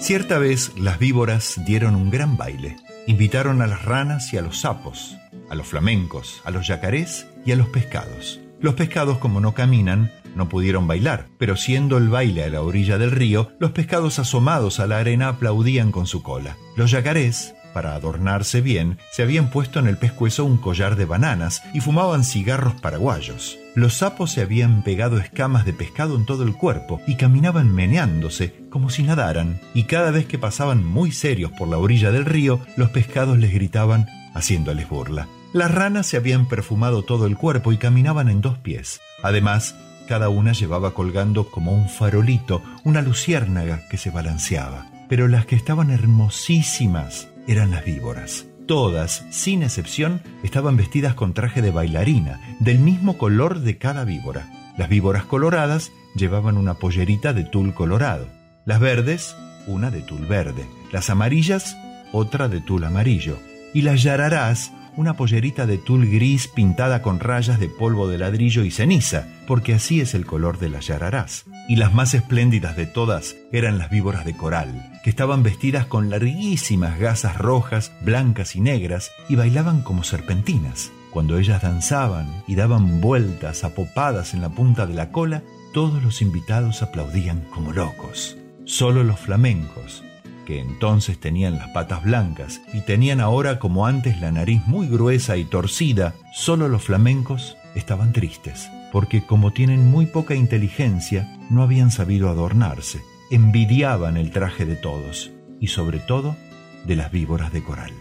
[0.00, 2.76] Cierta vez las víboras dieron un gran baile.
[3.06, 5.16] Invitaron a las ranas y a los sapos,
[5.50, 8.40] a los flamencos, a los yacarés y a los pescados.
[8.60, 12.98] Los pescados, como no caminan, no pudieron bailar, pero siendo el baile a la orilla
[12.98, 16.56] del río, los pescados asomados a la arena aplaudían con su cola.
[16.76, 21.62] Los yacarés para adornarse bien, se habían puesto en el pescuezo un collar de bananas
[21.74, 23.58] y fumaban cigarros paraguayos.
[23.74, 28.54] Los sapos se habían pegado escamas de pescado en todo el cuerpo y caminaban meneándose
[28.70, 32.60] como si nadaran, y cada vez que pasaban muy serios por la orilla del río,
[32.76, 35.28] los pescados les gritaban haciéndoles burla.
[35.52, 39.00] Las ranas se habían perfumado todo el cuerpo y caminaban en dos pies.
[39.22, 39.76] Además,
[40.08, 44.90] cada una llevaba colgando como un farolito una luciérnaga que se balanceaba.
[45.08, 48.46] Pero las que estaban hermosísimas eran las víboras.
[48.66, 54.50] Todas, sin excepción, estaban vestidas con traje de bailarina, del mismo color de cada víbora.
[54.76, 58.26] Las víboras coloradas llevaban una pollerita de tul colorado.
[58.64, 59.36] Las verdes,
[59.66, 60.66] una de tul verde.
[60.90, 61.76] Las amarillas,
[62.12, 63.38] otra de tul amarillo.
[63.74, 68.62] Y las yararás, una pollerita de tul gris pintada con rayas de polvo de ladrillo
[68.64, 71.44] y ceniza, porque así es el color de las yararás.
[71.68, 76.08] Y las más espléndidas de todas eran las víboras de coral, que estaban vestidas con
[76.08, 80.92] larguísimas gasas rojas, blancas y negras, y bailaban como serpentinas.
[81.10, 85.42] Cuando ellas danzaban y daban vueltas apopadas en la punta de la cola,
[85.72, 88.36] todos los invitados aplaudían como locos.
[88.64, 90.04] Solo los flamencos,
[90.44, 95.36] que entonces tenían las patas blancas y tenían ahora como antes la nariz muy gruesa
[95.36, 101.90] y torcida, solo los flamencos estaban tristes, porque como tienen muy poca inteligencia, no habían
[101.90, 103.00] sabido adornarse,
[103.30, 106.36] envidiaban el traje de todos, y sobre todo
[106.84, 107.92] de las víboras de coral.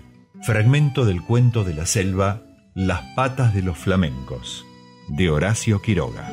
[0.42, 2.42] Fragmento del cuento de la selva
[2.76, 4.66] Las patas de los flamencos,
[5.08, 6.28] de Horacio Quiroga.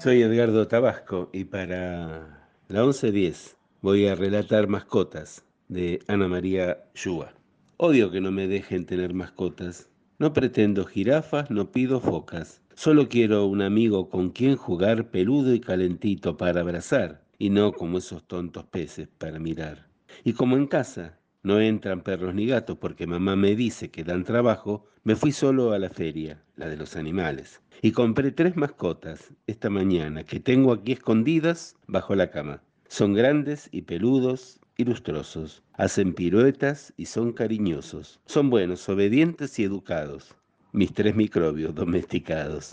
[0.00, 7.32] Soy Edgardo Tabasco y para la 1110 voy a relatar Mascotas de Ana María Yúa.
[7.76, 9.88] Odio que no me dejen tener mascotas.
[10.18, 12.62] No pretendo jirafas, no pido focas.
[12.74, 17.98] Solo quiero un amigo con quien jugar peludo y calentito para abrazar, y no como
[17.98, 19.86] esos tontos peces para mirar.
[20.24, 24.24] Y como en casa no entran perros ni gatos porque mamá me dice que dan
[24.24, 29.32] trabajo, me fui solo a la feria, la de los animales, y compré tres mascotas
[29.46, 32.62] esta mañana que tengo aquí escondidas bajo la cama.
[32.88, 35.62] Son grandes y peludos y lustrosos.
[35.74, 38.20] Hacen piruetas y son cariñosos.
[38.26, 40.34] Son buenos, obedientes y educados.
[40.72, 42.72] Mis tres microbios domesticados.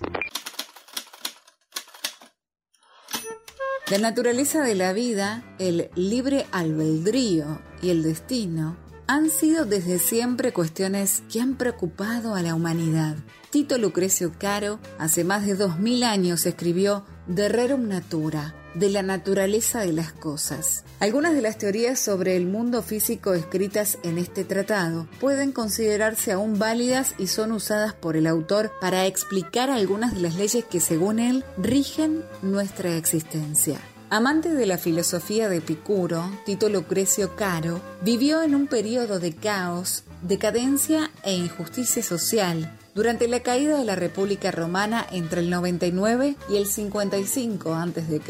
[3.90, 8.77] La naturaleza de la vida, el libre albedrío y el destino
[9.07, 13.18] han sido desde siempre cuestiones que han preocupado a la humanidad.
[13.49, 19.03] Tito Lucrecio Caro hace más de dos mil años escribió De Rerum Natura, de la
[19.03, 20.83] naturaleza de las cosas.
[20.99, 26.59] Algunas de las teorías sobre el mundo físico escritas en este tratado pueden considerarse aún
[26.59, 31.19] válidas y son usadas por el autor para explicar algunas de las leyes que según
[31.19, 33.79] él rigen nuestra existencia.
[34.09, 40.03] Amante de la filosofía de Epicuro, Tito Lucrecio Caro vivió en un periodo de caos,
[40.23, 46.57] decadencia e injusticia social durante la caída de la República Romana entre el 99 y
[46.57, 48.21] el 55 a.C.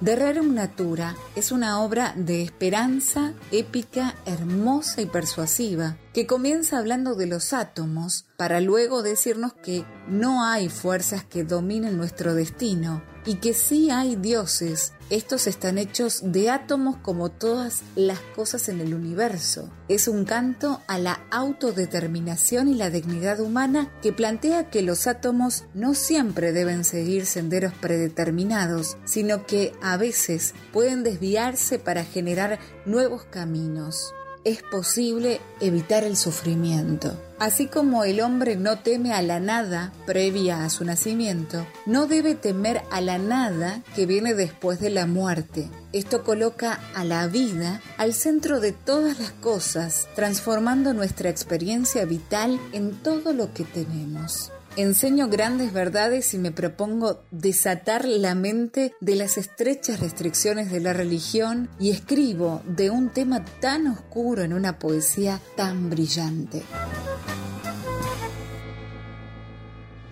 [0.00, 7.14] De Rerum Natura es una obra de esperanza épica, hermosa y persuasiva, que comienza hablando
[7.14, 13.34] de los átomos para luego decirnos que no hay fuerzas que dominen nuestro destino y
[13.34, 14.94] que sí hay dioses.
[15.10, 19.70] Estos están hechos de átomos como todas las cosas en el universo.
[19.90, 25.64] Es un canto a la autodeterminación y la dignidad humana que plantea que los átomos
[25.74, 33.24] no siempre deben seguir senderos predeterminados, sino que a veces pueden desviarse para generar nuevos
[33.24, 34.14] caminos
[34.46, 37.20] es posible evitar el sufrimiento.
[37.40, 42.36] Así como el hombre no teme a la nada previa a su nacimiento, no debe
[42.36, 45.68] temer a la nada que viene después de la muerte.
[45.92, 52.60] Esto coloca a la vida al centro de todas las cosas, transformando nuestra experiencia vital
[52.72, 54.52] en todo lo que tenemos.
[54.76, 60.92] Enseño grandes verdades y me propongo desatar la mente de las estrechas restricciones de la
[60.92, 66.62] religión y escribo de un tema tan oscuro en una poesía tan brillante.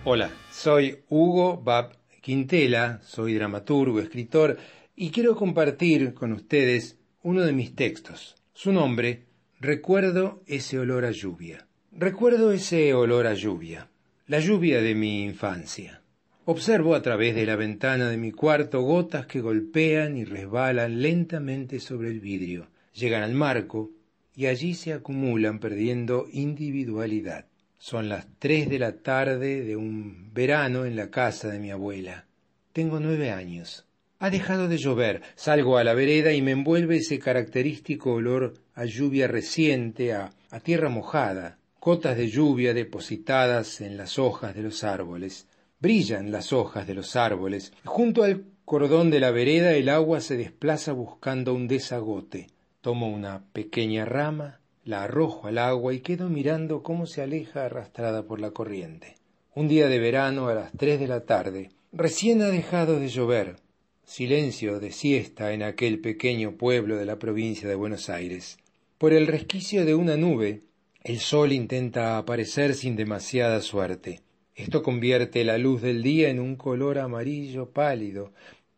[0.03, 4.57] Hola, soy Hugo Bab Quintela, soy dramaturgo, escritor
[4.95, 8.35] y quiero compartir con ustedes uno de mis textos.
[8.53, 9.27] Su nombre,
[9.59, 11.67] Recuerdo ese olor a lluvia.
[11.91, 13.89] Recuerdo ese olor a lluvia
[14.27, 16.01] la lluvia de mi infancia.
[16.45, 21.79] Observo a través de la ventana de mi cuarto gotas que golpean y resbalan lentamente
[21.79, 23.91] sobre el vidrio, llegan al marco
[24.35, 27.45] y allí se acumulan perdiendo individualidad.
[27.77, 32.25] Son las tres de la tarde de un verano en la casa de mi abuela.
[32.73, 33.85] Tengo nueve años.
[34.17, 35.21] Ha dejado de llover.
[35.35, 40.59] Salgo a la vereda y me envuelve ese característico olor a lluvia reciente, a, a
[40.61, 45.47] tierra mojada, gotas de lluvia depositadas en las hojas de los árboles.
[45.79, 47.73] Brillan las hojas de los árboles.
[47.83, 52.47] Junto al cordón de la vereda el agua se desplaza buscando un desagote.
[52.81, 58.23] Tomo una pequeña rama, la arrojo al agua y quedo mirando cómo se aleja arrastrada
[58.23, 59.17] por la corriente.
[59.53, 63.57] Un día de verano a las tres de la tarde, recién ha dejado de llover.
[64.05, 68.57] Silencio de siesta en aquel pequeño pueblo de la provincia de Buenos Aires.
[68.97, 70.64] Por el resquicio de una nube,
[71.05, 74.21] el sol intenta aparecer sin demasiada suerte.
[74.55, 78.33] Esto convierte la luz del día en un color amarillo pálido.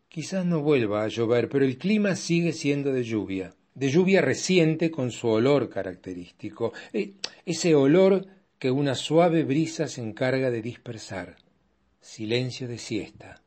[0.09, 4.91] Quizás no vuelva a llover, pero el clima sigue siendo de lluvia, de lluvia reciente
[4.91, 7.13] con su olor característico, e-
[7.45, 8.27] ese olor
[8.59, 11.37] que una suave brisa se encarga de dispersar.
[12.01, 13.41] Silencio de siesta.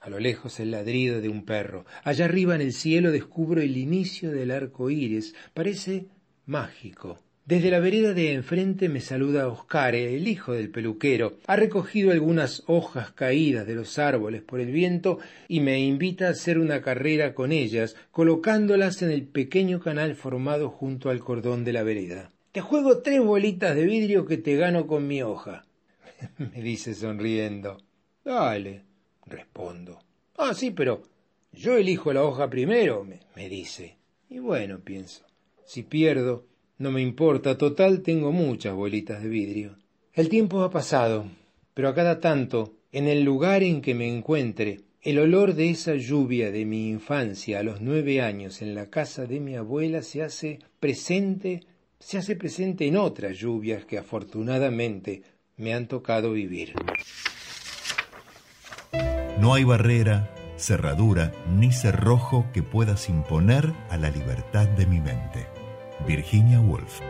[0.00, 1.84] A lo lejos el ladrido de un perro.
[2.02, 5.34] Allá arriba en el cielo descubro el inicio del arco iris.
[5.52, 6.06] Parece
[6.46, 7.18] mágico.
[7.44, 11.38] Desde la vereda de enfrente me saluda Oscar, el hijo del peluquero.
[11.48, 16.30] Ha recogido algunas hojas caídas de los árboles por el viento y me invita a
[16.30, 21.72] hacer una carrera con ellas, colocándolas en el pequeño canal formado junto al cordón de
[21.72, 22.30] la vereda.
[22.52, 25.64] Te juego tres bolitas de vidrio que te gano con mi hoja.
[26.38, 27.78] me dice sonriendo.
[28.24, 28.84] Dale,
[29.26, 29.98] respondo.
[30.36, 31.02] Ah, sí, pero
[31.50, 33.96] yo elijo la hoja primero, me, me dice.
[34.30, 35.24] Y bueno, pienso,
[35.64, 36.46] si pierdo,
[36.82, 39.76] no me importa, total tengo muchas bolitas de vidrio.
[40.14, 41.26] El tiempo ha pasado,
[41.74, 45.94] pero a cada tanto, en el lugar en que me encuentre, el olor de esa
[45.94, 50.24] lluvia de mi infancia a los nueve años en la casa de mi abuela se
[50.24, 51.60] hace presente,
[52.00, 55.22] se hace presente en otras lluvias que afortunadamente
[55.56, 56.74] me han tocado vivir.
[59.40, 65.61] No hay barrera, cerradura ni cerrojo que puedas imponer a la libertad de mi mente.
[66.06, 67.00] Virginia Woolf.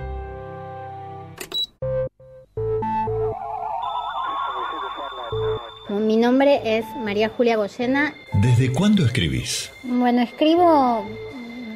[5.88, 8.14] Mi nombre es María Julia Goyena.
[8.34, 9.70] ¿Desde cuándo escribís?
[9.82, 11.06] Bueno, escribo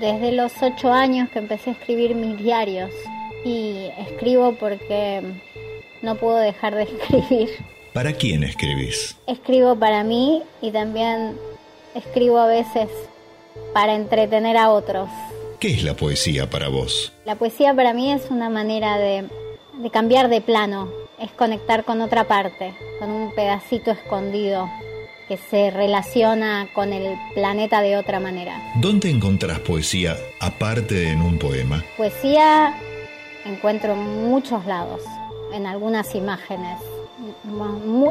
[0.01, 2.91] desde los ocho años que empecé a escribir mis diarios.
[3.45, 5.23] Y escribo porque
[6.03, 7.49] no puedo dejar de escribir.
[7.93, 9.17] ¿Para quién escribís?
[9.27, 11.37] Escribo para mí y también
[11.95, 12.89] escribo a veces
[13.73, 15.09] para entretener a otros.
[15.67, 17.13] ¿Qué es la poesía para vos?
[17.25, 19.25] La poesía para mí es una manera de,
[19.83, 20.89] de cambiar de plano,
[21.19, 24.71] es conectar con otra parte, con un pedacito escondido
[25.27, 28.63] que se relaciona con el planeta de otra manera.
[28.77, 31.85] ¿Dónde encontrás poesía aparte de en un poema?
[31.97, 32.81] Poesía
[33.45, 35.01] encuentro en muchos lados,
[35.53, 36.79] en algunas imágenes.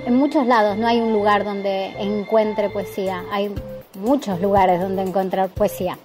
[0.05, 3.49] En muchos lados no hay un lugar donde encuentre poesía, hay
[3.97, 5.97] muchos lugares donde encontrar poesía.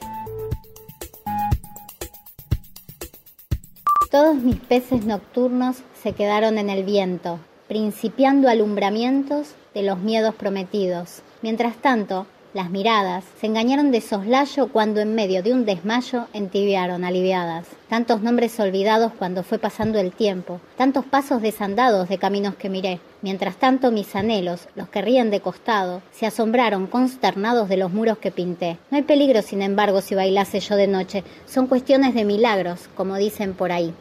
[4.10, 7.38] Todos mis peces nocturnos se quedaron en el viento,
[7.68, 11.22] principiando alumbramientos de los miedos prometidos.
[11.42, 17.04] Mientras tanto, las miradas se engañaron de soslayo cuando en medio de un desmayo entibiaron
[17.04, 17.66] aliviadas.
[17.88, 22.98] Tantos nombres olvidados cuando fue pasando el tiempo, tantos pasos desandados de caminos que miré.
[23.22, 28.18] Mientras tanto mis anhelos, los que ríen de costado, se asombraron consternados de los muros
[28.18, 28.78] que pinté.
[28.90, 31.22] No hay peligro, sin embargo, si bailase yo de noche.
[31.46, 33.94] Son cuestiones de milagros, como dicen por ahí.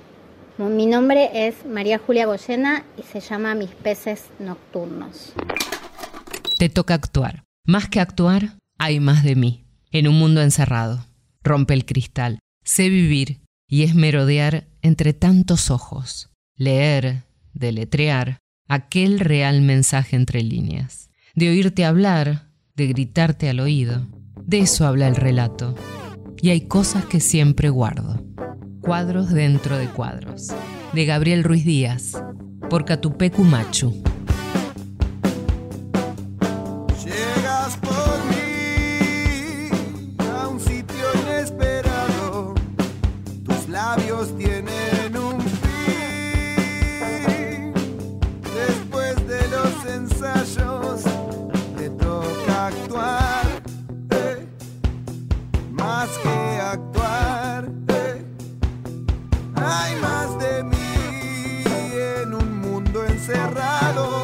[0.57, 5.34] Mi nombre es María Julia Goyena y se llama Mis peces nocturnos.
[6.57, 7.48] Te toca actuar.
[7.69, 9.63] Más que actuar, hay más de mí.
[9.91, 11.05] En un mundo encerrado.
[11.43, 12.39] Rompe el cristal.
[12.63, 16.31] Sé vivir y es merodear entre tantos ojos.
[16.55, 21.11] Leer, deletrear, aquel real mensaje entre líneas.
[21.35, 24.07] De oírte hablar, de gritarte al oído.
[24.43, 25.75] De eso habla el relato.
[26.41, 28.25] Y hay cosas que siempre guardo.
[28.81, 30.47] Cuadros dentro de cuadros.
[30.93, 32.13] De Gabriel Ruiz Díaz.
[32.67, 33.93] Por Catupecu Machu.
[59.71, 61.63] Hay más de mí
[62.23, 64.18] en un mundo encerrado.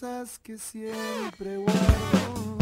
[0.00, 2.58] Cosas que siempre guardo.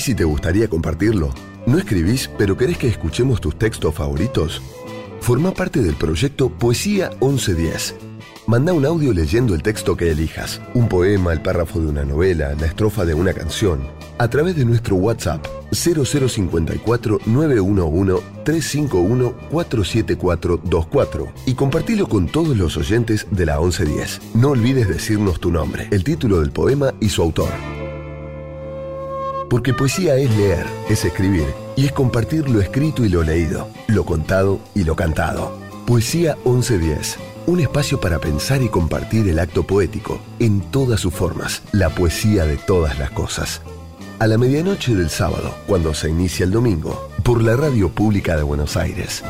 [0.00, 1.34] ¿Escribís y te gustaría compartirlo?
[1.66, 4.62] ¿No escribís pero querés que escuchemos tus textos favoritos?
[5.20, 7.96] Forma parte del proyecto Poesía 1110.
[8.46, 12.54] Manda un audio leyendo el texto que elijas, un poema, el párrafo de una novela,
[12.58, 13.80] la estrofa de una canción,
[14.16, 23.26] a través de nuestro WhatsApp 0054 911 351 47424 y compartilo con todos los oyentes
[23.30, 24.20] de la 1110.
[24.34, 27.50] No olvides decirnos tu nombre, el título del poema y su autor.
[29.50, 34.04] Porque poesía es leer, es escribir y es compartir lo escrito y lo leído, lo
[34.04, 35.58] contado y lo cantado.
[35.88, 37.18] Poesía 1110.
[37.48, 42.44] Un espacio para pensar y compartir el acto poético en todas sus formas, la poesía
[42.44, 43.60] de todas las cosas.
[44.20, 48.44] A la medianoche del sábado, cuando se inicia el domingo, por la Radio Pública de
[48.44, 49.24] Buenos Aires.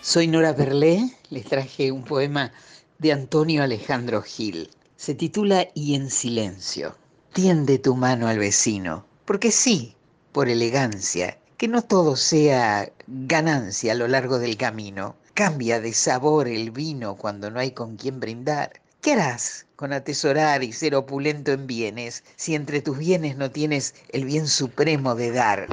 [0.00, 2.52] Soy Nora Berlé, les traje un poema
[2.98, 4.70] de Antonio Alejandro Gil.
[4.98, 6.96] Se titula Y en silencio.
[7.32, 9.94] Tiende tu mano al vecino, porque sí,
[10.32, 15.14] por elegancia, que no todo sea ganancia a lo largo del camino.
[15.34, 18.72] Cambia de sabor el vino cuando no hay con quien brindar.
[19.00, 23.94] ¿Qué harás con atesorar y ser opulento en bienes si entre tus bienes no tienes
[24.08, 25.68] el bien supremo de dar?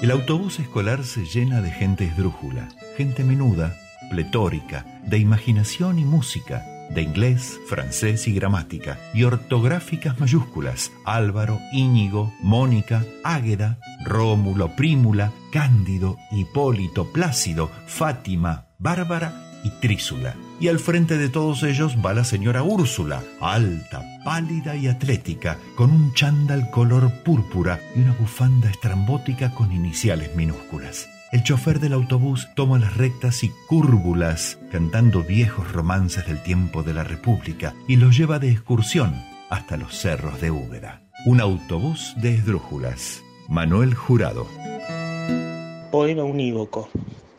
[0.00, 3.78] El autobús escolar se llena de gente esdrújula, gente menuda,
[4.10, 12.32] pletórica, de imaginación y música, de inglés, francés y gramática, y ortográficas mayúsculas, Álvaro, Íñigo,
[12.40, 19.32] Mónica, Águeda, Rómulo, Prímula, Cándido, Hipólito, Plácido, Fátima, Bárbara
[19.64, 20.34] y Trísula.
[20.60, 25.90] Y al frente de todos ellos va la señora Úrsula, alta, pálida y atlética, con
[25.90, 31.08] un chándal color púrpura y una bufanda estrambótica con iniciales minúsculas.
[31.32, 36.92] El chofer del autobús toma las rectas y cúrbulas, cantando viejos romances del tiempo de
[36.92, 39.14] la República, y los lleva de excursión
[39.48, 41.04] hasta los cerros de Úbeda.
[41.24, 43.24] Un autobús de esdrújulas.
[43.48, 44.46] Manuel Jurado.
[45.90, 46.90] Poema unívoco.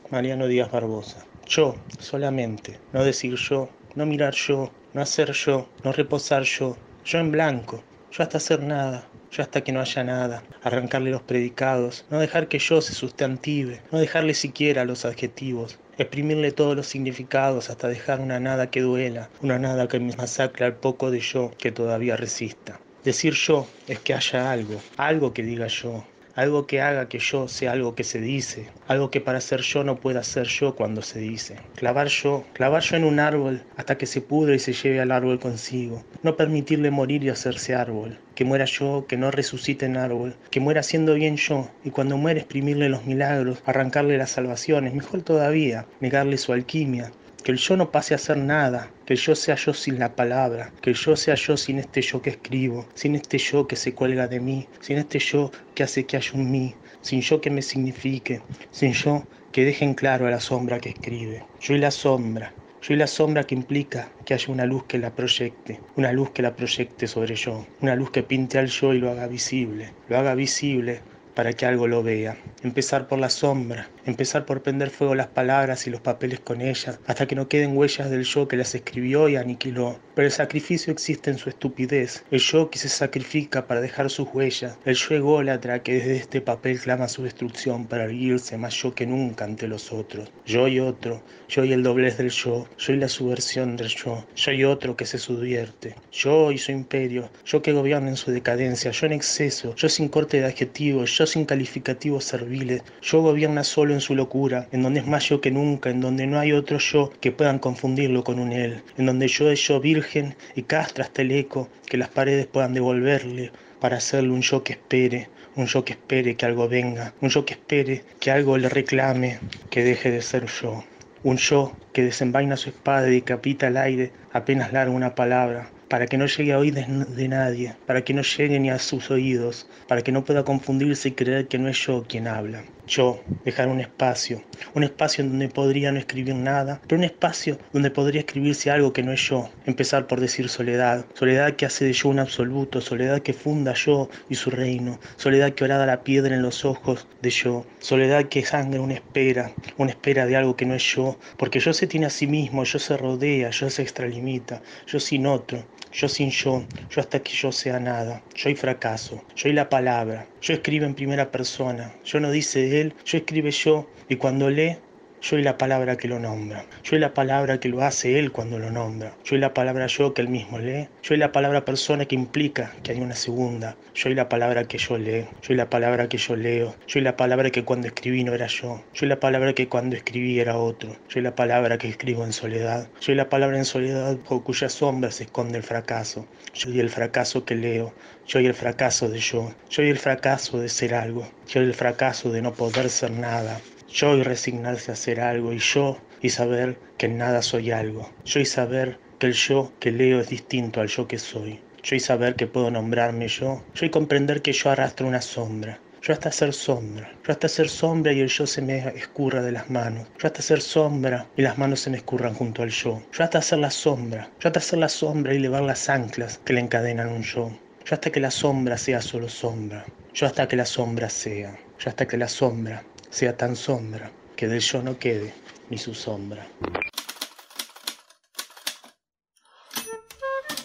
[0.10, 1.24] Mariano Díaz Barbosa.
[1.48, 2.80] Yo, solamente.
[2.94, 6.76] No decir yo, no mirar yo, no hacer yo, no reposar yo.
[7.06, 7.84] Yo en blanco.
[8.12, 9.08] Yo hasta hacer nada.
[9.36, 10.44] Yo hasta que no haya nada.
[10.62, 12.06] Arrancarle los predicados.
[12.12, 13.82] No dejar que yo se sustantive.
[13.92, 15.80] No dejarle siquiera los adjetivos.
[15.98, 19.30] Exprimirle todos los significados hasta dejar una nada que duela.
[19.42, 22.80] Una nada que me masacre al poco de yo que todavía resista.
[23.04, 24.80] Decir yo es que haya algo.
[24.98, 26.06] Algo que diga yo
[26.36, 29.84] algo que haga que yo sea algo que se dice, algo que para ser yo
[29.84, 31.58] no pueda ser yo cuando se dice.
[31.76, 35.12] Clavar yo, clavar yo en un árbol hasta que se pudre y se lleve al
[35.12, 36.04] árbol consigo.
[36.24, 38.18] No permitirle morir y hacerse árbol.
[38.36, 42.18] Que muera yo, que no resucite en árbol, que muera siendo bien yo, y cuando
[42.18, 47.12] muera exprimirle los milagros, arrancarle las salvaciones, mejor todavía, negarle su alquimia,
[47.44, 50.16] que el yo no pase a ser nada, que el yo sea yo sin la
[50.16, 53.76] palabra, que el yo sea yo sin este yo que escribo, sin este yo que
[53.76, 57.42] se cuelga de mí, sin este yo que hace que haya un mí, sin yo
[57.42, 58.42] que me signifique,
[58.72, 61.44] sin yo que deje en claro a la sombra que escribe.
[61.60, 64.98] Yo y la sombra, yo y la sombra que implica que haya una luz que
[64.98, 68.94] la proyecte, una luz que la proyecte sobre yo, una luz que pinte al yo
[68.94, 71.02] y lo haga visible, lo haga visible
[71.34, 72.38] para que algo lo vea.
[72.62, 77.00] Empezar por la sombra, empezar por prender fuego las palabras y los papeles con ellas,
[77.08, 80.00] hasta que no queden huellas del yo que las escribió y aniquiló.
[80.16, 84.28] Pero el sacrificio existe en su estupidez, el yo que se sacrifica para dejar sus
[84.34, 88.94] huellas, el yo ególatra que desde este papel clama su destrucción para erguirse más yo
[88.94, 90.32] que nunca ante los otros.
[90.46, 94.26] Yo y otro, yo y el doblez del yo, yo y la subversión del yo,
[94.36, 98.32] yo y otro que se subvierte, yo y su imperio, yo que gobierna en su
[98.32, 103.64] decadencia, yo en exceso, yo sin corte de adjetivos, yo sin calificativos serviles, yo gobierna
[103.64, 106.52] solo en su locura, en donde es más yo que nunca, en donde no hay
[106.52, 110.64] otro yo que puedan confundirlo con un él, en donde yo es yo virgen y
[110.64, 115.30] castra hasta el eco que las paredes puedan devolverle para hacerle un yo que espere,
[115.56, 119.40] un yo que espere que algo venga, un yo que espere que algo le reclame,
[119.70, 120.84] que deje de ser yo.
[121.24, 126.08] Un yo que desenvaina su espada y decapita al aire apenas larga una palabra, para
[126.08, 129.68] que no llegue a oídos de nadie, para que no llegue ni a sus oídos,
[129.88, 132.64] para que no pueda confundirse y creer que no es yo quien habla.
[132.86, 134.44] Yo, dejar un espacio,
[134.74, 138.94] un espacio en donde podría no escribir nada, pero un espacio donde podría escribirse algo
[138.94, 139.50] que no es yo.
[139.66, 144.10] Empezar por decir soledad, soledad que hace de yo un absoluto, soledad que funda yo
[144.30, 148.44] y su reino, soledad que orada la piedra en los ojos de yo, soledad que
[148.46, 152.08] sangra una espera, una espera de algo que no es yo, porque yo se tiene
[152.08, 156.68] a sí mismo, yo se rodea, yo se extralimita, yo sin otro, yo sin yo,
[156.90, 160.86] yo hasta que yo sea nada, yo y fracaso, yo y la palabra, yo escribo
[160.86, 164.83] en primera persona, yo no dice él, yo escribe yo, y cuando lee,
[165.24, 168.34] yo y la palabra que lo nombra, yo y la palabra que lo hace él
[168.34, 171.32] cuando lo nombra, yo y la palabra yo que él mismo lee, yo y la
[171.32, 175.30] palabra persona que implica que hay una segunda, yo y la palabra que yo leo,
[175.42, 178.34] yo y la palabra que yo leo, yo y la palabra que cuando escribí no
[178.34, 181.78] era yo, yo y la palabra que cuando escribí era otro, yo y la palabra
[181.78, 185.58] que escribo en soledad, yo y la palabra en soledad por cuya sombra se esconde
[185.58, 187.94] el fracaso, yo y el fracaso que leo,
[188.28, 191.64] yo y el fracaso de yo, yo y el fracaso de ser algo, yo y
[191.64, 193.62] el fracaso de no poder ser nada,
[193.94, 198.10] yo y resignarse a hacer algo y yo y saber que en nada soy algo,
[198.26, 201.96] yo y saber que el yo que leo es distinto al yo que soy, yo
[201.96, 206.12] y saber que puedo nombrarme yo, yo y comprender que yo arrastro una sombra, yo
[206.12, 209.70] hasta ser sombra, yo hasta ser sombra y el yo se me escurra de las
[209.70, 213.24] manos, yo hasta ser sombra y las manos se me escurran junto al yo, yo
[213.24, 216.62] hasta ser la sombra, yo hasta ser la sombra y levar las anclas que le
[216.62, 217.52] encadenan un yo,
[217.86, 221.90] yo hasta que la sombra sea solo sombra, yo hasta que la sombra sea, yo
[221.90, 222.84] hasta que la sombra
[223.14, 225.34] sea tan sombra que del yo no quede
[225.70, 226.48] ni su sombra.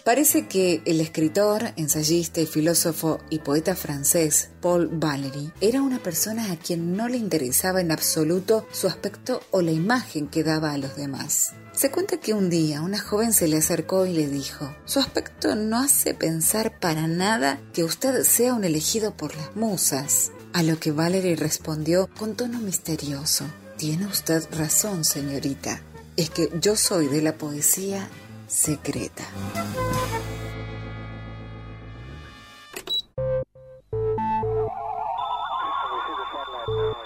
[0.03, 6.57] Parece que el escritor, ensayista filósofo y poeta francés Paul Valéry era una persona a
[6.57, 10.97] quien no le interesaba en absoluto su aspecto o la imagen que daba a los
[10.97, 11.53] demás.
[11.73, 15.55] Se cuenta que un día una joven se le acercó y le dijo, su aspecto
[15.55, 20.33] no hace pensar para nada que usted sea un elegido por las musas.
[20.59, 23.45] A lo que Valerie respondió con tono misterioso,
[23.77, 25.81] tiene usted razón, señorita,
[26.17, 28.09] es que yo soy de la poesía
[28.49, 29.23] secreta.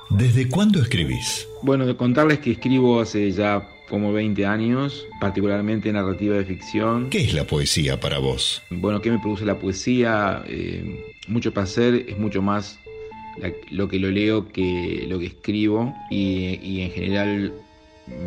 [0.09, 1.47] ¿Desde cuándo escribís?
[1.63, 7.11] Bueno, de contarles que escribo hace ya como 20 años, particularmente narrativa de ficción.
[7.11, 8.63] ¿Qué es la poesía para vos?
[8.71, 10.43] Bueno, ¿qué me produce la poesía?
[10.47, 12.79] Eh, mucho placer, es mucho más
[13.39, 17.53] la- lo que lo leo que lo que escribo y, y en general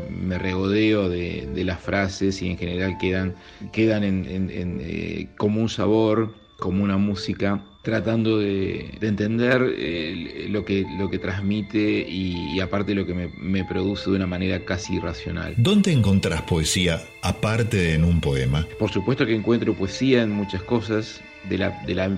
[0.09, 3.35] me regodeo de, de las frases y en general quedan,
[3.73, 9.61] quedan en, en- en, eh, como un sabor, como una música, tratando de, de entender
[9.77, 14.15] eh, lo, que, lo que transmite y, y aparte lo que me, me produce de
[14.15, 15.53] una manera casi irracional.
[15.57, 18.65] ¿Dónde encontrás poesía aparte de en un poema?
[18.79, 22.17] Por supuesto que encuentro poesía en muchas cosas de la, de la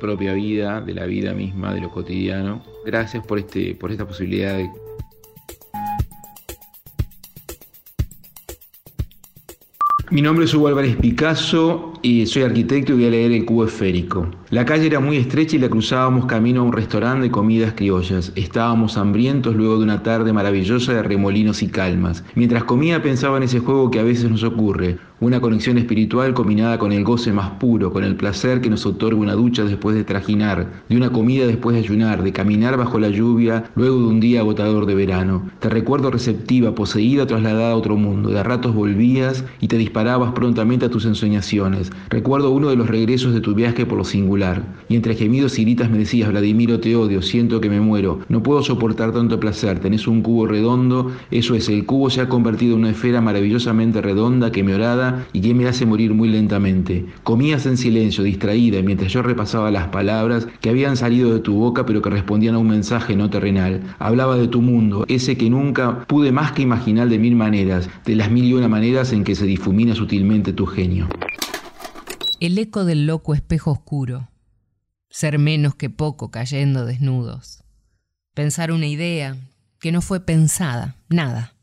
[0.00, 2.62] propia vida, de la vida misma, de lo cotidiano.
[2.84, 4.70] Gracias por, este, por esta posibilidad de
[10.10, 13.66] Mi nombre es Hugo Álvarez Picasso y soy arquitecto y voy a leer El Cubo
[13.66, 14.30] Esférico.
[14.48, 18.32] La calle era muy estrecha y la cruzábamos camino a un restaurante de comidas criollas.
[18.34, 22.24] Estábamos hambrientos luego de una tarde maravillosa de remolinos y calmas.
[22.34, 26.78] Mientras comía pensaba en ese juego que a veces nos ocurre, una conexión espiritual combinada
[26.78, 30.04] con el goce más puro, con el placer que nos otorga una ducha después de
[30.04, 34.20] trajinar, de una comida después de ayunar, de caminar bajo la lluvia luego de un
[34.20, 35.50] día agotador de verano.
[35.58, 38.30] Te recuerdo receptiva, poseída, trasladada a otro mundo.
[38.30, 41.90] De a ratos volvías y te disparabas prontamente a tus ensoñaciones.
[42.10, 44.62] Recuerdo uno de los regresos de tu viaje por lo singular.
[44.88, 48.20] Y entre gemidos y gritas me decías, Vladimiro, te odio, siento que me muero.
[48.28, 49.80] No puedo soportar tanto placer.
[49.80, 54.00] Tenés un cubo redondo, eso es, el cubo se ha convertido en una esfera maravillosamente
[54.00, 57.06] redonda que me orada y que me hace morir muy lentamente.
[57.22, 61.86] Comías en silencio, distraída, mientras yo repasaba las palabras que habían salido de tu boca
[61.86, 63.82] pero que respondían a un mensaje no terrenal.
[63.98, 68.16] Hablaba de tu mundo, ese que nunca pude más que imaginar de mil maneras, de
[68.16, 71.08] las mil y una maneras en que se difumina sutilmente tu genio.
[72.40, 74.28] El eco del loco espejo oscuro.
[75.10, 77.64] Ser menos que poco cayendo desnudos.
[78.34, 79.36] Pensar una idea
[79.80, 81.54] que no fue pensada, nada.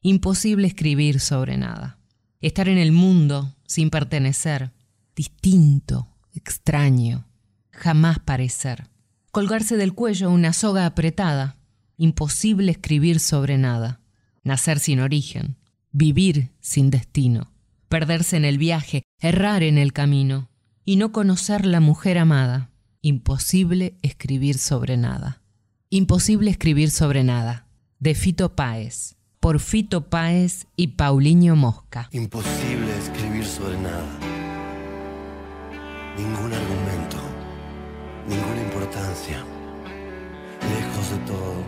[0.00, 1.98] Imposible escribir sobre nada.
[2.40, 4.72] Estar en el mundo sin pertenecer.
[5.14, 7.26] Distinto, extraño.
[7.70, 8.88] Jamás parecer.
[9.32, 11.56] Colgarse del cuello una soga apretada.
[11.96, 14.00] Imposible escribir sobre nada.
[14.44, 15.56] Nacer sin origen.
[15.92, 17.52] Vivir sin destino.
[17.88, 20.50] Perderse en el viaje, errar en el camino.
[20.84, 22.70] Y no conocer la mujer amada.
[23.00, 25.42] Imposible escribir sobre nada.
[25.88, 27.66] Imposible escribir sobre nada.
[27.98, 29.15] De Fito Páez.
[29.46, 32.08] Por Fito Páez y Paulinho Mosca.
[32.10, 34.18] Imposible escribir sobre nada.
[36.18, 37.18] Ningún argumento,
[38.28, 39.44] ninguna importancia.
[40.62, 41.62] Lejos de todo,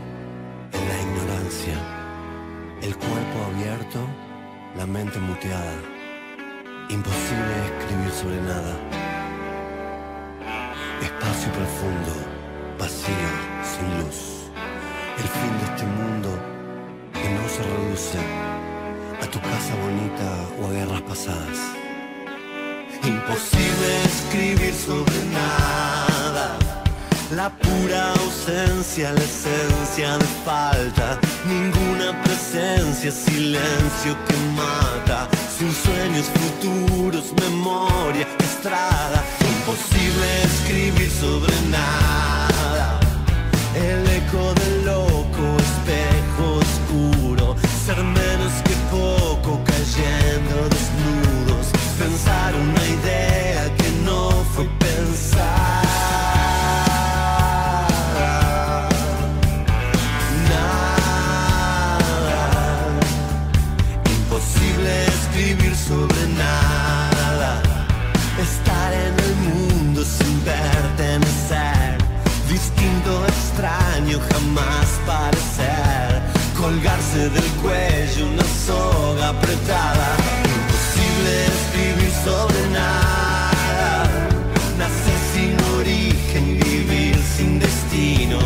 [0.73, 1.75] en la ignorancia.
[2.83, 4.01] El cuerpo abierto,
[4.77, 5.81] la mente muteada.
[6.91, 8.77] Imposible escribir sobre nada.
[11.01, 12.13] Espacio profundo,
[12.77, 13.31] vacío,
[13.63, 14.51] sin luz.
[15.17, 16.58] El fin de este mundo
[17.23, 18.19] que no se reduce
[19.23, 20.31] a tu casa bonita
[20.61, 21.59] o a guerras pasadas.
[23.05, 26.59] Imposible escribir sobre nada.
[27.31, 31.21] La pura ausencia, la esencia de falta.
[31.47, 35.29] Ninguna presencia, silencio que mata.
[35.59, 39.23] Sin sueños futuros, memoria estrada.
[39.41, 42.99] Imposible escribir sobre nada.
[43.75, 44.58] El eco del
[48.05, 51.67] menos que poco, cayendo desnudos.
[51.99, 55.83] Pensar una idea que no fue pensada.
[60.49, 60.99] Nada.
[76.59, 80.09] Colgarse del cuello una soga apretada.
[80.43, 84.03] Imposible escribir sobre nada.
[84.77, 88.41] Nacer sin origen, vivir sin destino.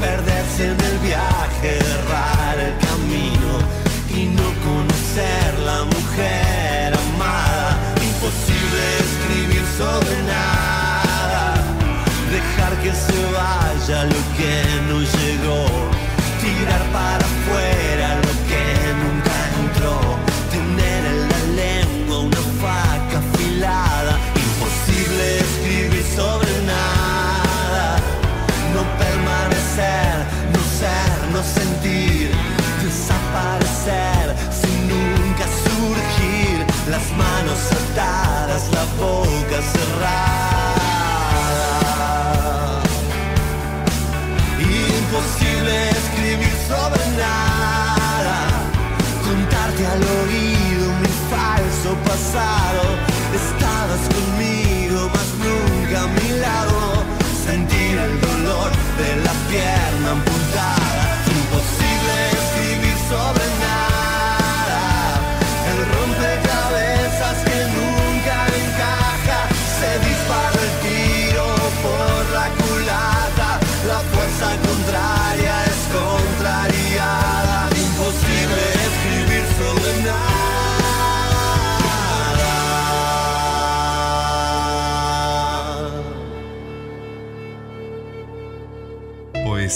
[0.00, 3.52] Perderse en el viaje, errar el camino.
[4.16, 7.76] Y no conocer la mujer amada.
[8.02, 11.54] Imposible escribir sobre nada.
[12.32, 14.54] Dejar que se vaya lo que
[14.88, 15.97] no llegó.
[38.98, 40.82] Boca cerrada.
[44.58, 48.36] Imposible escribir sobre nada.
[49.24, 52.97] Contarte al oído mi falso pasado.